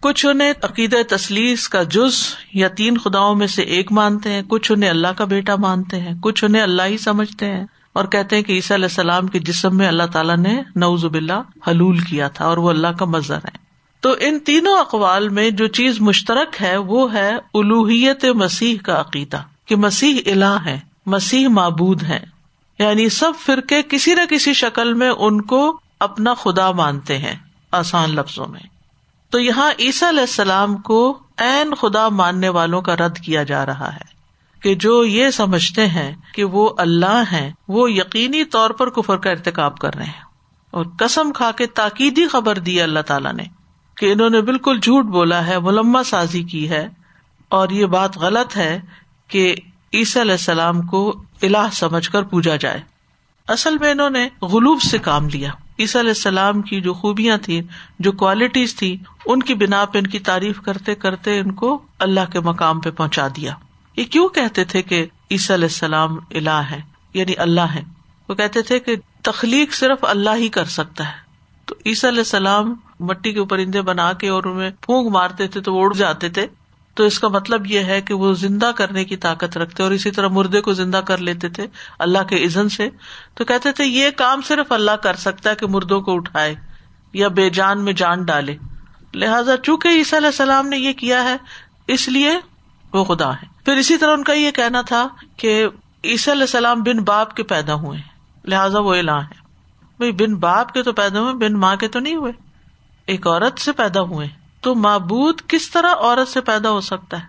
کچھ 0.01 0.27
انہیں 0.27 0.53
عقید 0.63 0.95
تسلیس 1.09 1.69
کا 1.69 1.83
جز 1.83 2.15
یا 2.55 2.69
تین 2.69 2.99
خداؤں 2.99 3.35
میں 3.35 3.47
سے 3.47 3.63
ایک 3.63 3.93
مانتے 3.93 4.33
ہیں، 4.33 4.43
کچھ 4.49 4.73
انہیں 4.73 4.91
اللہ 4.91 5.09
کا 5.09 5.25
بیٹا 5.25 5.57
مانتے 5.57 6.01
ہیں، 6.01 6.15
کچھ 6.21 6.45
انہیں 6.45 6.63
اللہ 6.63 6.83
ہی 6.83 6.99
سمجھتے 6.99 7.47
ہیں۔ 7.47 7.67
اور 7.99 8.07
کہتے 8.07 8.37
ہیں 8.37 8.43
کہ 8.43 8.53
عیسیٰ 8.53 8.77
علیہ 8.77 8.85
السلام 8.85 9.27
کے 9.27 9.39
جسم 9.39 9.77
میں 9.77 9.89
اللہ 9.89 10.03
تعالیٰ 10.13 10.37
نے 10.37 10.63
نوز 10.77 11.05
اللہ 11.05 11.69
حلول 11.69 11.99
کیا 11.99 12.29
تھا 12.29 12.45
اور 12.45 12.57
وہ 12.57 12.71
اللہ 12.71 12.87
کا 12.99 13.05
مظہر 13.05 13.37
ہے۔ 13.37 13.59
تو 14.01 14.15
ان 14.21 14.39
تینوں 14.39 14.77
اقوال 14.77 15.29
میں 15.29 15.51
جو 15.51 15.67
چیز 15.67 16.01
مشترک 16.01 16.63
ہے 16.63 16.77
وہ 16.77 17.15
ہے 17.15 17.33
الوحیت 17.55 18.25
مسیح 18.25 18.79
کا 18.79 19.01
عقیدہ، 19.01 19.43
کہ 19.67 19.77
مسیح 19.77 20.21
الہ 20.27 20.57
ہے، 20.65 20.81
مسیح 21.07 21.49
معبود 21.49 22.03
ہے۔ 22.03 22.25
یعنی 22.79 23.09
سب 23.09 23.33
فرقے 23.47 23.83
کسی 23.83 24.15
نہ 24.15 24.21
کسی 24.31 24.53
شکل 24.53 24.95
میں 24.95 25.11
ان 25.11 25.41
کو 25.41 25.81
اپنا 26.01 26.35
خدا 26.35 26.71
مانتے 26.71 27.19
ہیں، 27.19 27.35
آسان 27.73 28.11
لفظوں 28.15 28.47
میں۔ 28.47 28.61
تو 29.31 29.41
یہاں 29.41 29.71
عیسیٰ 29.79 30.09
علیہ 30.09 30.21
السلام 30.21 30.77
کو 30.77 31.19
این 31.37 31.75
خدا 31.75 32.09
ماننے 32.09 32.49
والوں 32.49 32.83
کا 32.83 32.97
رد 32.97 33.19
کیا 33.19 33.43
جا 33.43 33.67
رہا 33.67 33.95
ہے۔ 33.95 34.18
کہ 34.63 34.75
جو 34.75 35.05
یہ 35.05 35.31
سمجھتے 35.31 35.87
ہیں 35.87 36.15
کہ 36.35 36.45
وہ 36.45 36.71
اللہ 36.79 37.23
ہیں، 37.33 37.53
وہ 37.69 37.93
یقینی 37.93 38.45
طور 38.45 38.71
پر 38.71 38.91
کفر 38.91 39.17
کا 39.17 39.31
ارتقاب 39.31 39.77
کر 39.77 39.95
رہے 39.95 40.05
ہیں۔ 40.05 40.29
اور 40.71 40.85
قسم 40.99 41.33
کھا 41.33 41.51
کے 41.51 41.67
تاکیدی 41.67 42.29
خبر 42.29 42.59
دی 42.59 42.83
اللہ 42.83 43.01
تعالیٰ 43.01 43.33
نے 43.33 43.43
کہ 43.97 44.13
انہوں 44.13 44.31
نے 44.31 44.41
بالکل 44.41 44.79
جھوٹ 44.81 45.05
بولا 45.05 45.47
ہے، 45.47 45.59
ملما 45.59 46.03
سازی 46.03 46.43
کی 46.43 46.71
ہے۔ 46.71 46.89
اور 47.49 47.69
یہ 47.69 47.87
بات 47.87 48.19
غلط 48.19 48.57
ہے 48.57 48.81
کہ 49.29 49.55
عیسی 49.95 50.21
علیہ 50.21 50.33
السلام 50.33 50.83
کو 50.83 51.25
الہ 51.43 51.69
سمجھ 51.73 52.11
کر 52.11 52.23
پوجا 52.23 52.57
جائے۔ 52.57 52.81
اصل 53.49 53.79
میں 53.79 53.91
انہوں 53.91 54.11
نے 54.11 54.29
غلوب 54.43 54.83
سے 54.83 54.99
کام 54.99 55.29
لیا۔ 55.29 55.51
عیسی 55.79 56.01
علیہ 56.01 56.11
السلام 56.11 56.63
کی 56.63 56.81
جو 56.81 56.95
خوبیاں 56.95 57.37
تھیں، 57.37 57.63
جو 57.99 58.13
کوالٹیز 58.13 58.77
تھی 58.77 58.97
ان 59.27 59.43
کی 59.43 59.55
بنا 59.55 59.85
پہ 59.85 59.99
ان 59.99 60.07
کی 60.07 60.19
تعریف 60.19 60.61
کرتے 60.61 60.95
کرتے 60.95 61.39
ان 61.39 61.53
کو 61.53 61.83
اللہ 61.99 62.31
کے 62.33 62.41
مقام 62.41 62.81
پہ 62.81 62.91
پہنچا 62.91 63.29
دیا۔ 63.29 63.55
یہ 63.99 64.05
کیوں 64.05 64.29
کہتے 64.29 64.65
تھے 64.65 64.83
کہ 64.83 65.07
عیسی 65.31 65.55
علیہ 65.55 65.65
السلام 65.65 66.19
اللہ 66.35 66.51
ہے؟ 66.51 66.81
یعنی 67.15 67.33
اللہ 67.37 67.61
ہے۔ 67.61 67.83
وہ 68.29 68.35
کہتے 68.35 68.63
تھے 68.63 68.79
کہ 68.79 68.97
تخلیق 69.23 69.75
صرف 69.75 70.05
اللہ 70.05 70.31
ہی 70.37 70.49
کر 70.49 70.65
سکتا 70.65 71.07
ہے۔ 71.09 71.17
تو 71.67 71.75
عیسی 71.87 72.09
علیہ 72.09 72.19
السلام 72.19 72.75
مٹی 73.01 73.33
کے 73.33 73.39
اوپر 73.39 73.59
اندے 73.59 73.83
بنا 73.83 74.13
کے 74.13 74.29
اور 74.29 74.45
انہیں 74.45 74.71
پھونک 74.81 75.13
مارتے 75.13 75.47
تھے 75.47 75.61
تو 75.61 75.75
وہ 75.75 75.85
اڑ 75.85 75.95
جاتے 75.95 76.29
تھے۔ 76.29 76.47
تو 76.95 77.05
اس 77.05 77.19
کا 77.19 77.29
مطلب 77.29 77.67
یہ 77.67 77.81
ہے 77.81 78.01
کہ 78.01 78.15
وہ 78.15 78.33
زندہ 78.33 78.71
کرنے 78.77 79.05
کی 79.05 79.17
طاقت 79.17 79.57
رکھتے 79.57 79.83
اور 79.83 79.93
اسی 79.93 80.11
طرح 80.11 80.29
مردے 80.29 80.61
کو 80.61 80.73
زندہ 80.73 80.97
کر 80.97 81.19
لیتے 81.19 81.49
تھے 81.49 81.67
اللہ 81.99 82.23
کے 82.29 82.45
عزن 82.45 82.69
سے۔ 82.69 82.89
تو 83.35 83.45
کہتے 83.45 83.73
تھے 83.73 83.85
یہ 83.85 84.11
کام 84.11 84.41
صرف 84.43 84.73
اللہ 84.73 84.91
کر 84.91 85.17
سکتا 85.17 85.51
ہے 85.51 85.55
کہ 85.55 85.67
مردوں 85.67 86.01
کو 86.01 86.17
اٹھائے 86.17 86.55
یا 87.13 87.29
بے 87.29 87.51
جان 87.51 87.85
میں 87.85 87.93
جان 87.93 88.25
ڈالے۔ 88.25 88.57
لہٰذا 89.15 89.57
چونکہ 89.57 89.89
عیسی 89.89 90.17
علیہ 90.17 90.27
السلام 90.27 90.69
نے 90.69 90.77
یہ 90.77 90.93
کیا 90.93 91.25
ہے، 91.25 91.37
اس 91.87 92.09
لیے 92.09 92.31
وہ 92.93 93.05
خدا 93.05 93.35
ہے۔ 93.35 93.47
پھر 93.65 93.77
اسی 93.77 93.97
طرح 93.97 94.13
ان 94.13 94.25
کا 94.25 94.33
یہ 94.33 94.51
کہنا 94.51 94.83
تھا 94.83 95.09
کہ 95.37 95.67
عیسی 96.05 96.33
علیہ 96.33 96.43
السلام 96.43 96.83
بن 96.83 96.99
باپ 96.99 97.35
کے 97.35 97.43
پیدا 97.43 97.75
ہوئے، 97.75 97.99
لہٰذا 98.45 98.79
وہ 98.79 98.95
اعلان 98.95 99.23
ہے 99.23 99.47
بھائی 99.97 100.13
بن 100.13 100.35
باپ 100.35 100.73
کے 100.73 100.83
تو 100.83 100.93
پیدا 100.93 101.21
ہوئے، 101.21 101.35
بن 101.35 101.53
ماں 101.53 101.77
کے 101.77 101.89
تو 101.89 101.99
نہیں 101.99 102.15
ہوئے۔ 102.15 102.33
ایک 103.07 103.27
عورت 103.27 103.61
سے 103.61 103.73
پیدا 103.73 104.01
ہوئے۔ 104.01 104.27
تو 104.61 104.75
معبود 104.75 105.41
کس 105.49 105.71
طرح 105.71 105.95
عورت 105.99 106.29
سے 106.29 106.41
پیدا 106.41 106.71
ہو 106.71 106.81
سکتا 106.81 107.21
ہے؟ 107.21 107.25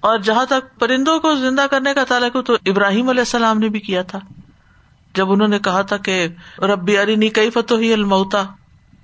اور 0.00 0.18
جہاں 0.18 0.46
تک 0.46 0.78
پرندوں 0.78 1.20
کو 1.20 1.34
زندہ 1.34 1.66
کرنے 1.70 1.94
کا 1.94 2.04
تعلق 2.04 2.36
تو 2.46 2.54
ابراہیم 2.66 3.08
علیہ 3.08 3.20
السلام 3.20 3.58
نے 3.58 3.68
بھی 3.68 3.80
کیا 3.80 4.02
تھا۔ 4.02 4.18
جب 5.14 5.32
انہوں 5.32 5.48
نے 5.48 5.58
کہا 5.58 5.82
تھا 5.82 5.96
کہ 5.96 6.28
ربی 6.58 6.98
ارینی 6.98 7.28
کئی 7.28 7.50
فتح 7.50 7.74
ہی 7.74 7.92
المتا 7.92 8.44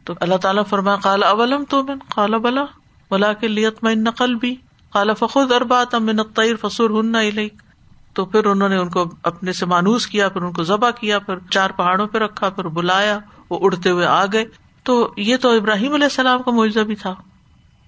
تو 0.05 0.15
اللہ 0.21 0.35
تعالیٰ 0.35 0.63
فرما 0.67 0.97
کالا 0.97 1.29
اولم 1.29 1.65
تو 1.65 1.83
من 1.83 1.99
کالا 2.09 2.37
بلا 2.37 2.65
بلا 3.11 3.33
کے 3.33 3.49
لیت 3.49 3.85
میں 3.85 3.95
نقل 3.95 4.35
بھی 4.35 4.57
کالا 4.95 5.13
فخود 5.13 5.53
اربات 5.53 5.95
امن 5.95 6.23
طیر 6.23 6.57
فصور 6.61 6.91
ہن 6.91 7.13
تو 8.15 8.25
پھر 8.25 8.45
انہوں 8.45 8.69
نے 8.69 8.77
ان 8.77 8.89
کو 8.89 9.05
اپنے 9.23 9.53
سے 9.53 9.67
مانوس 9.67 10.07
کیا، 10.07 10.29
پھر 10.29 10.43
ان 10.43 10.53
کو 10.53 10.63
ذبح 10.63 10.91
کیا، 10.91 11.19
پھر 11.19 11.35
چار 11.51 11.71
پہاڑوں 11.71 12.07
پہ 12.07 12.19
رکھا، 12.19 12.51
پھر 12.51 12.65
بلایا، 12.65 13.19
وہ 13.51 13.59
اڑتے 13.63 13.91
ہوئے 13.91 14.07
آ 14.07 14.25
گئے۔ 14.27 14.45
تو 14.83 15.15
یہ 15.17 15.37
تو 15.37 15.57
ابراہیم 15.57 15.95
علیہ 15.95 16.05
السلام 16.05 16.43
کا 16.43 16.51
معاوضہ 16.51 16.81
بھی 16.81 16.95
تھا۔ 16.95 17.15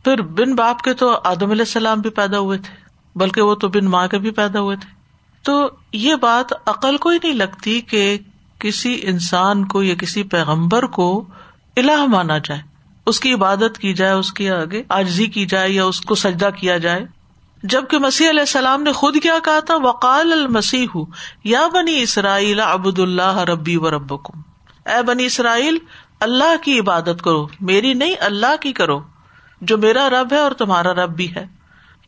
پھر 0.05 0.23
بن 0.23 0.55
باپ 0.55 0.81
کے 0.81 0.95
تو 0.95 1.21
آدم 1.25 1.51
علیہ 1.51 1.62
السلام 1.62 2.01
بھی 2.01 2.11
پیدا 2.11 2.38
ہوئے 2.38 2.59
تھے، 2.59 2.75
بلکہ 3.19 3.42
وہ 3.42 3.55
تو 3.55 3.69
بن 3.69 3.85
ماں 3.85 4.09
کے 4.09 4.19
بھی 4.19 4.31
پیدا 4.31 4.61
ہوئے 4.61 4.77
تھے۔ 4.77 4.90
تو 5.42 5.71
یہ 5.92 6.14
بات 6.14 6.53
عقل 6.66 6.97
کو 6.97 7.09
ہی 7.09 7.19
نہیں 7.23 7.35
لگتی 7.35 7.81
کہ 7.81 8.19
کسی 8.59 9.01
انسان 9.03 9.64
کو 9.64 9.83
یا 9.83 9.95
کسی 9.95 10.23
پیغمبر 10.23 10.87
کو 10.87 11.25
الہ 11.77 12.07
مانا 12.07 12.38
جائے۔ 12.38 12.76
اس 13.07 13.21
کی 13.21 13.33
عبادت 13.33 13.79
کی 13.79 13.95
جائے، 13.95 14.12
اس 14.12 14.33
کے 14.33 14.51
آگے 14.51 14.83
آجزی 14.88 15.27
کی 15.27 15.47
جائے 15.47 15.71
یا 15.71 15.85
اس 15.85 16.01
کو 16.01 16.14
سجدہ 16.14 16.49
کیا 16.57 16.79
جائے۔ 16.79 17.07
جبکہ 17.62 17.99
مسیح 17.99 18.31
علیہ 18.31 18.40
السلام 18.40 18.83
نے 18.83 18.92
خود 18.92 19.16
کیا 19.23 19.38
کہا 19.45 19.61
تھا، 19.61 19.77
وقال 19.77 20.33
المسیح 20.33 20.99
یا 21.45 21.69
بنی 21.69 22.03
اسرائیل 22.03 22.61
ابد 22.61 22.99
اللہ 22.99 23.38
ربی 23.38 23.77
و 23.77 23.90
رب 23.90 24.14
اے 24.87 25.03
بنی 25.03 25.27
اسرائیل، 25.27 25.79
اللہ 26.21 26.57
کی 26.62 26.79
عبادت 26.79 27.23
کرو، 27.25 27.47
میری 27.61 27.95
نہیں، 27.95 28.14
اللہ 28.21 28.57
کی 28.61 28.73
کرو، 28.73 29.01
جو 29.61 29.79
میرا 29.79 30.11
رب 30.11 30.33
ہے 30.33 30.38
اور 30.38 30.53
تمہارا 30.53 30.95
رب 30.95 31.16
بھی 31.16 31.35
ہے۔ 31.35 31.47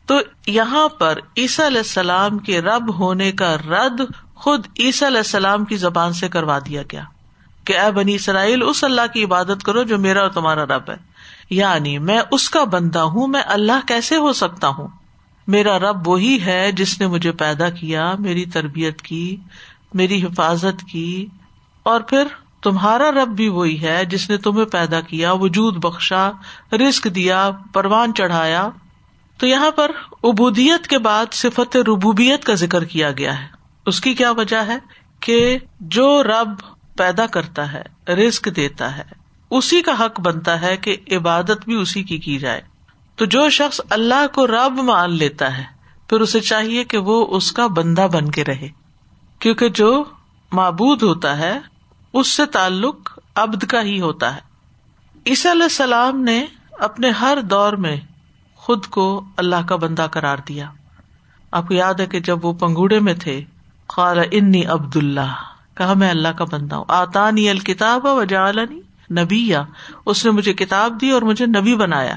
تو 0.05 0.15
یہاں 0.47 0.87
پر 0.87 1.19
عیسی 1.37 1.67
علیہ 1.67 1.77
السلام 1.77 2.37
کے 2.37 2.61
رب 2.61 2.99
ہونے 2.99 3.31
کا 3.31 3.57
رد 3.57 4.01
خود 4.35 4.67
عیسی 4.79 5.07
علیہ 5.07 5.17
السلام 5.17 5.65
کی 5.65 5.75
زبان 5.75 6.13
سے 6.13 6.27
کروا 6.29 6.59
دیا 6.59 6.81
گیا۔ 6.91 7.03
کہ 7.69 7.79
اے 7.79 7.91
بنی 7.91 8.15
اسرائیل، 8.15 8.63
اس 8.67 8.83
اللہ 8.83 9.01
کی 9.13 9.23
عبادت 9.23 9.63
کرو 9.63 9.83
جو 9.83 9.97
میرا 9.97 10.21
اور 10.21 10.29
تمہارا 10.29 10.63
رب 10.65 10.89
ہے۔ 10.89 10.95
یعنی 11.49 11.97
میں 11.97 12.19
اس 12.31 12.49
کا 12.49 12.63
بندہ 12.63 12.99
ہوں، 12.99 13.27
میں 13.27 13.41
اللہ 13.45 13.87
کیسے 13.87 14.17
ہو 14.17 14.33
سکتا 14.33 14.67
ہوں؟ 14.67 14.87
میرا 15.47 15.79
رب 15.79 16.07
وہی 16.07 16.41
ہے 16.41 16.71
جس 16.71 16.99
نے 16.99 17.07
مجھے 17.07 17.31
پیدا 17.31 17.69
کیا، 17.69 18.13
میری 18.19 18.45
تربیت 18.45 19.01
کی، 19.01 19.35
میری 19.93 20.23
حفاظت 20.23 20.83
کی۔ 20.91 21.25
اور 21.83 22.01
پھر 22.01 22.23
تمہارا 22.63 23.11
رب 23.11 23.27
بھی 23.27 23.49
وہی 23.49 23.81
ہے 23.81 24.05
جس 24.05 24.29
نے 24.29 24.37
تمہیں 24.37 24.65
پیدا 24.65 25.01
کیا، 25.01 25.31
وجود 25.31 25.77
بخشا 25.77 26.31
رسک 26.71 27.03
دیا، 27.03 27.49
پروان 27.73 28.13
چڑھایا۔ 28.13 28.69
تو 29.37 29.47
یہاں 29.47 29.71
پر 29.71 29.91
ابودیت 30.23 30.87
کے 30.87 30.97
بعد 30.97 31.25
صفت 31.31 31.77
ربوبیت 31.77 32.43
کا 32.43 32.53
ذکر 32.53 32.83
کیا 32.83 33.11
گیا 33.11 33.41
ہے۔ 33.41 33.47
اس 33.85 34.01
کی 34.01 34.13
کیا 34.13 34.31
وجہ 34.31 34.63
ہے؟ 34.67 34.77
کہ 35.19 35.57
جو 35.79 36.23
رب 36.23 36.78
پیدا 36.99 37.25
کرتا 37.25 37.73
ہے 37.73 38.11
رسک 38.11 38.49
دیتا 38.55 38.97
ہے۔ 38.97 39.03
اسی 39.49 39.81
کا 39.81 40.05
حق 40.05 40.19
بنتا 40.19 40.61
ہے 40.61 40.77
کہ 40.77 40.97
عبادت 41.11 41.65
بھی 41.65 41.75
اسی 41.75 42.03
کی 42.03 42.17
کی 42.17 42.37
جائے۔ 42.37 42.61
تو 43.15 43.25
جو 43.25 43.49
شخص 43.49 43.81
اللہ 43.89 44.27
کو 44.33 44.47
رب 44.47 44.79
مان 44.83 45.13
لیتا 45.13 45.57
ہے، 45.57 45.63
پھر 46.09 46.21
اسے 46.21 46.39
چاہیے 46.39 46.83
کہ 46.83 46.97
وہ 46.97 47.27
اس 47.29 47.51
کا 47.51 47.67
بندہ 47.67 48.07
بن 48.13 48.31
کے 48.31 48.43
رہے۔ 48.43 48.69
کیونکہ 49.39 49.69
جو 49.69 50.03
معبود 50.51 51.03
ہوتا 51.03 51.37
ہے، 51.37 51.59
اس 52.13 52.27
سے 52.27 52.45
تعلق 52.45 53.19
ابد 53.35 53.63
کا 53.63 53.81
ہی 53.81 54.01
ہوتا 54.01 54.35
ہے۔ 54.35 54.39
عیسی 55.25 55.51
علیہ 55.51 55.63
السلام 55.63 56.19
نے 56.19 56.45
اپنے 56.71 57.09
ہر 57.09 57.37
دور 57.41 57.73
میں 57.73 57.97
خود 58.55 58.85
کو 58.85 59.23
اللہ 59.37 59.67
کا 59.67 59.75
بندہ 59.75 60.07
کرار 60.11 60.37
دیا۔ 60.47 60.71
آپ 61.51 61.67
کو 61.67 61.73
یاد 61.73 61.93
ہے 61.93 62.05
کہ 62.05 62.19
جب 62.19 62.45
وہ 62.45 62.53
پنگوڑے 62.53 62.99
میں 62.99 63.13
تھے 63.13 63.43
خال 63.89 64.19
انی 64.31 64.65
عبد 64.65 64.95
اللہ 64.95 65.48
کہا 65.79 65.93
میں 65.93 66.09
اللہ 66.09 66.27
کا 66.27 66.45
بندہ 66.51 66.75
ہوں۔ 66.75 66.85
آتانی 66.87 67.49
الکتاب 67.49 68.05
و 68.05 68.23
نبی 69.11 69.47
یا 69.47 69.63
اس 70.05 70.25
نے 70.25 70.31
مجھے 70.31 70.53
کتاب 70.53 71.01
دی 71.01 71.11
اور 71.11 71.21
مجھے 71.21 71.45
نبی 71.45 71.75
بنایا۔ 71.75 72.15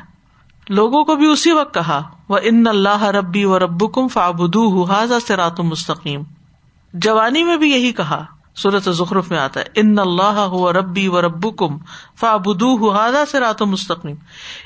لوگوں 0.69 1.05
کو 1.05 1.17
بھی 1.17 1.27
اسی 1.27 1.53
وقت 1.53 1.75
کہا 1.75 2.03
وہ 2.29 2.39
ان 2.43 2.67
اللہ 2.67 3.03
ربی 3.03 3.45
و 3.45 3.59
رب 3.59 3.95
کم 3.95 4.09
فابدو 4.09 4.85
حاضا 4.85 5.21
سے 5.21 5.63
مستقیم 5.63 6.23
جوانی 6.93 7.45
میں 7.45 7.57
بھی 7.57 7.71
یہی 7.71 7.93
کہا 7.93 8.25
صورت 8.57 8.91
ظخرف 8.91 9.31
میں 9.31 9.39
آتا 9.39 9.61
ہے 9.61 9.65
ان 9.75 9.99
اللہ 9.99 10.55
ربی 10.55 11.09
و 11.09 11.21
رب 11.23 11.57
کم 11.57 11.79
فابدو 12.17 12.91
حاضا 12.91 13.25
سے 13.27 13.65
مستقیم 13.65 14.17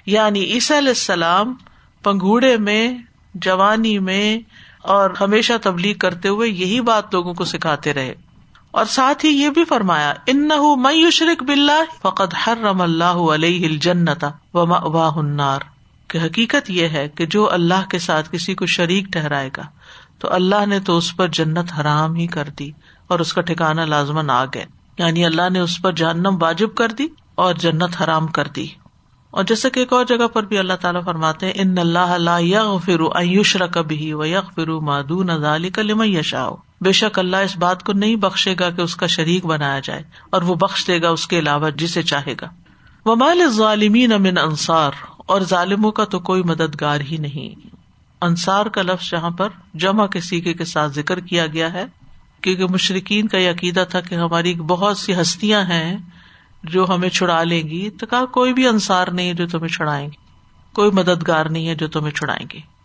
یعنی 0.06 0.40
عیسی 0.40 0.78
علیہ 0.78 0.88
السلام 0.88 1.54
پنگوڑے 2.02 2.56
میں، 2.56 2.98
جوانی 3.35 3.98
میں 3.98 4.38
اور 4.82 5.11
ہمیشہ 5.20 5.52
تبلیغ 5.62 5.94
کرتے 5.96 6.28
ہوئے 6.28 6.48
یہی 6.48 6.80
بات 6.80 7.14
لوگوں 7.14 7.35
کو 7.35 7.44
سکھاتے 7.44 7.94
رہے۔ 7.94 8.14
اور 8.77 8.85
ساتھ 8.85 9.25
ہی 9.25 9.31
یہ 9.31 9.49
بھی 9.49 9.65
فرمایا 9.65 10.15
ان 10.27 10.49
نہ 10.49 11.11
شرک 11.11 11.43
بلّہ 11.43 11.83
فقط 12.03 12.35
ہر 12.47 12.59
رم 12.59 12.81
اللہ 12.81 13.05
علیہ 13.05 13.67
الجنتا 13.67 14.31
و 14.55 14.67
واہ 14.93 15.19
النار۔ 15.19 15.61
کہ 16.09 16.19
حقیقت 16.19 16.71
یہ 16.71 16.89
ہے 16.89 17.09
کہ 17.09 17.27
جو 17.27 17.53
اللہ 17.53 17.89
کے 17.91 17.99
ساتھ 17.99 18.29
کسی 18.33 18.55
کو 18.55 18.67
شریک 18.67 19.05
ٹہرائے 19.05 19.51
گا، 19.57 19.62
تو 20.19 20.33
اللہ 20.33 20.67
نے 20.67 20.81
تو 20.81 20.97
اس 20.97 21.17
پر 21.17 21.29
جنت 21.29 21.73
حرام 21.81 22.15
ہی 22.15 22.27
کر 22.27 22.49
دی 22.59 22.71
اور 23.07 23.21
اس 23.21 23.33
کا 23.33 23.41
ٹھکانا 23.41 23.85
لازمن 23.85 24.31
آ 24.31 24.45
گئے۔ 24.45 24.65
یعنی 24.99 25.25
اللہ 25.25 25.51
نے 25.51 25.59
اس 25.61 25.83
پر 25.83 25.93
جہنم 25.93 26.39
واجب 26.41 26.75
کر 26.75 26.89
دی 26.89 27.07
اور 27.35 27.55
جنت 27.55 28.03
حرام 28.05 28.27
کر 28.27 28.49
دی۔ 28.49 28.67
اور 29.31 29.45
جیسے 29.45 29.71
کہ 29.71 29.81
ایک 29.81 29.93
اور 29.93 30.05
جگہ 30.05 30.27
پر 30.27 30.43
بھی 30.43 30.59
اللہ 30.59 30.73
تعالیٰ 30.73 31.05
فرماتے 31.05 31.53
ان 31.55 31.79
اللہ 31.79 32.41
یغ 32.41 32.79
فرو 32.79 33.09
ایوش 33.15 33.57
رقبی 33.57 34.12
و 34.12 34.25
یغ 34.25 34.51
فرو 34.55 34.81
مادون 34.81 35.31
ازالی 35.31 35.71
کا 35.71 35.83
لم 35.83 36.03
بے 36.81 36.93
شک 36.93 37.19
اللہ 37.19 37.37
اس 37.37 37.57
بات 37.57 37.83
کو 37.83 37.93
نہیں 37.93 38.17
بخشے 38.17 38.55
گا 38.61 38.71
کہ 38.71 38.81
اس 38.81 38.97
کا 38.97 39.07
شریک 39.07 39.47
بنایا 39.47 39.81
جائے 39.81 40.03
اور 40.31 40.43
وہ 40.43 40.55
بخش 40.55 40.87
دے 40.87 41.03
گا 41.03 41.09
اس 41.09 41.27
کے 41.27 41.39
علاوہ 41.39 41.71
جسے 41.71 42.03
چاہے 42.03 42.35
گا۔ 42.41 42.47
وہ 43.05 43.17
مال 43.17 43.51
ظالمین 43.51 44.12
امن 44.12 44.39
انصار 44.39 44.91
اور 45.17 45.41
ظالموں 45.41 45.93
کا 45.93 46.05
تو 46.05 46.19
کوئی 46.19 46.43
مددگار 46.43 47.01
ہی 47.01 47.17
نہیں۔ 47.17 47.67
انصار 48.21 48.67
کا 48.67 48.83
لفظ 48.83 49.11
جہاں 49.11 49.31
پر 49.31 49.49
جمع 49.75 50.07
کے 50.07 50.21
سیکے 50.21 50.55
کے 50.55 50.65
ساتھ 50.65 50.93
ذکر 50.93 51.21
کیا 51.21 51.47
گیا 51.47 51.73
ہے، 51.73 51.85
کیونکہ 52.41 52.65
مشرقین 52.65 53.29
کا 53.29 53.39
یہ 53.39 53.51
عقیدہ 53.51 53.85
تھا 53.91 54.01
کہ 54.01 54.15
ہماری 54.15 54.55
بہت 54.55 54.99
سی 54.99 55.21
ہستیاں 55.21 55.62
ہیں 55.62 55.97
جو 56.65 56.87
ہمیں 56.89 57.09
چھڑا 57.09 57.43
لیں 57.43 57.62
گی، 57.62 57.91
تو 57.91 58.07
کہا 58.07 58.25
کوئی 58.25 58.53
بھی 58.53 58.67
انصار 58.67 59.09
نہیں 59.09 59.29
ہے 59.29 59.35
جو 59.35 59.47
تمہیں 59.47 59.69
چھڑائیں 59.69 60.07
گے۔ 60.07 60.27
کوئی 60.73 60.91
مددگار 60.91 61.47
نہیں 61.47 61.69
ہے 61.69 61.75
جو 61.75 61.89
تمہیں 61.89 62.11
چھڑائیں 62.11 62.47
گے۔ 62.53 62.76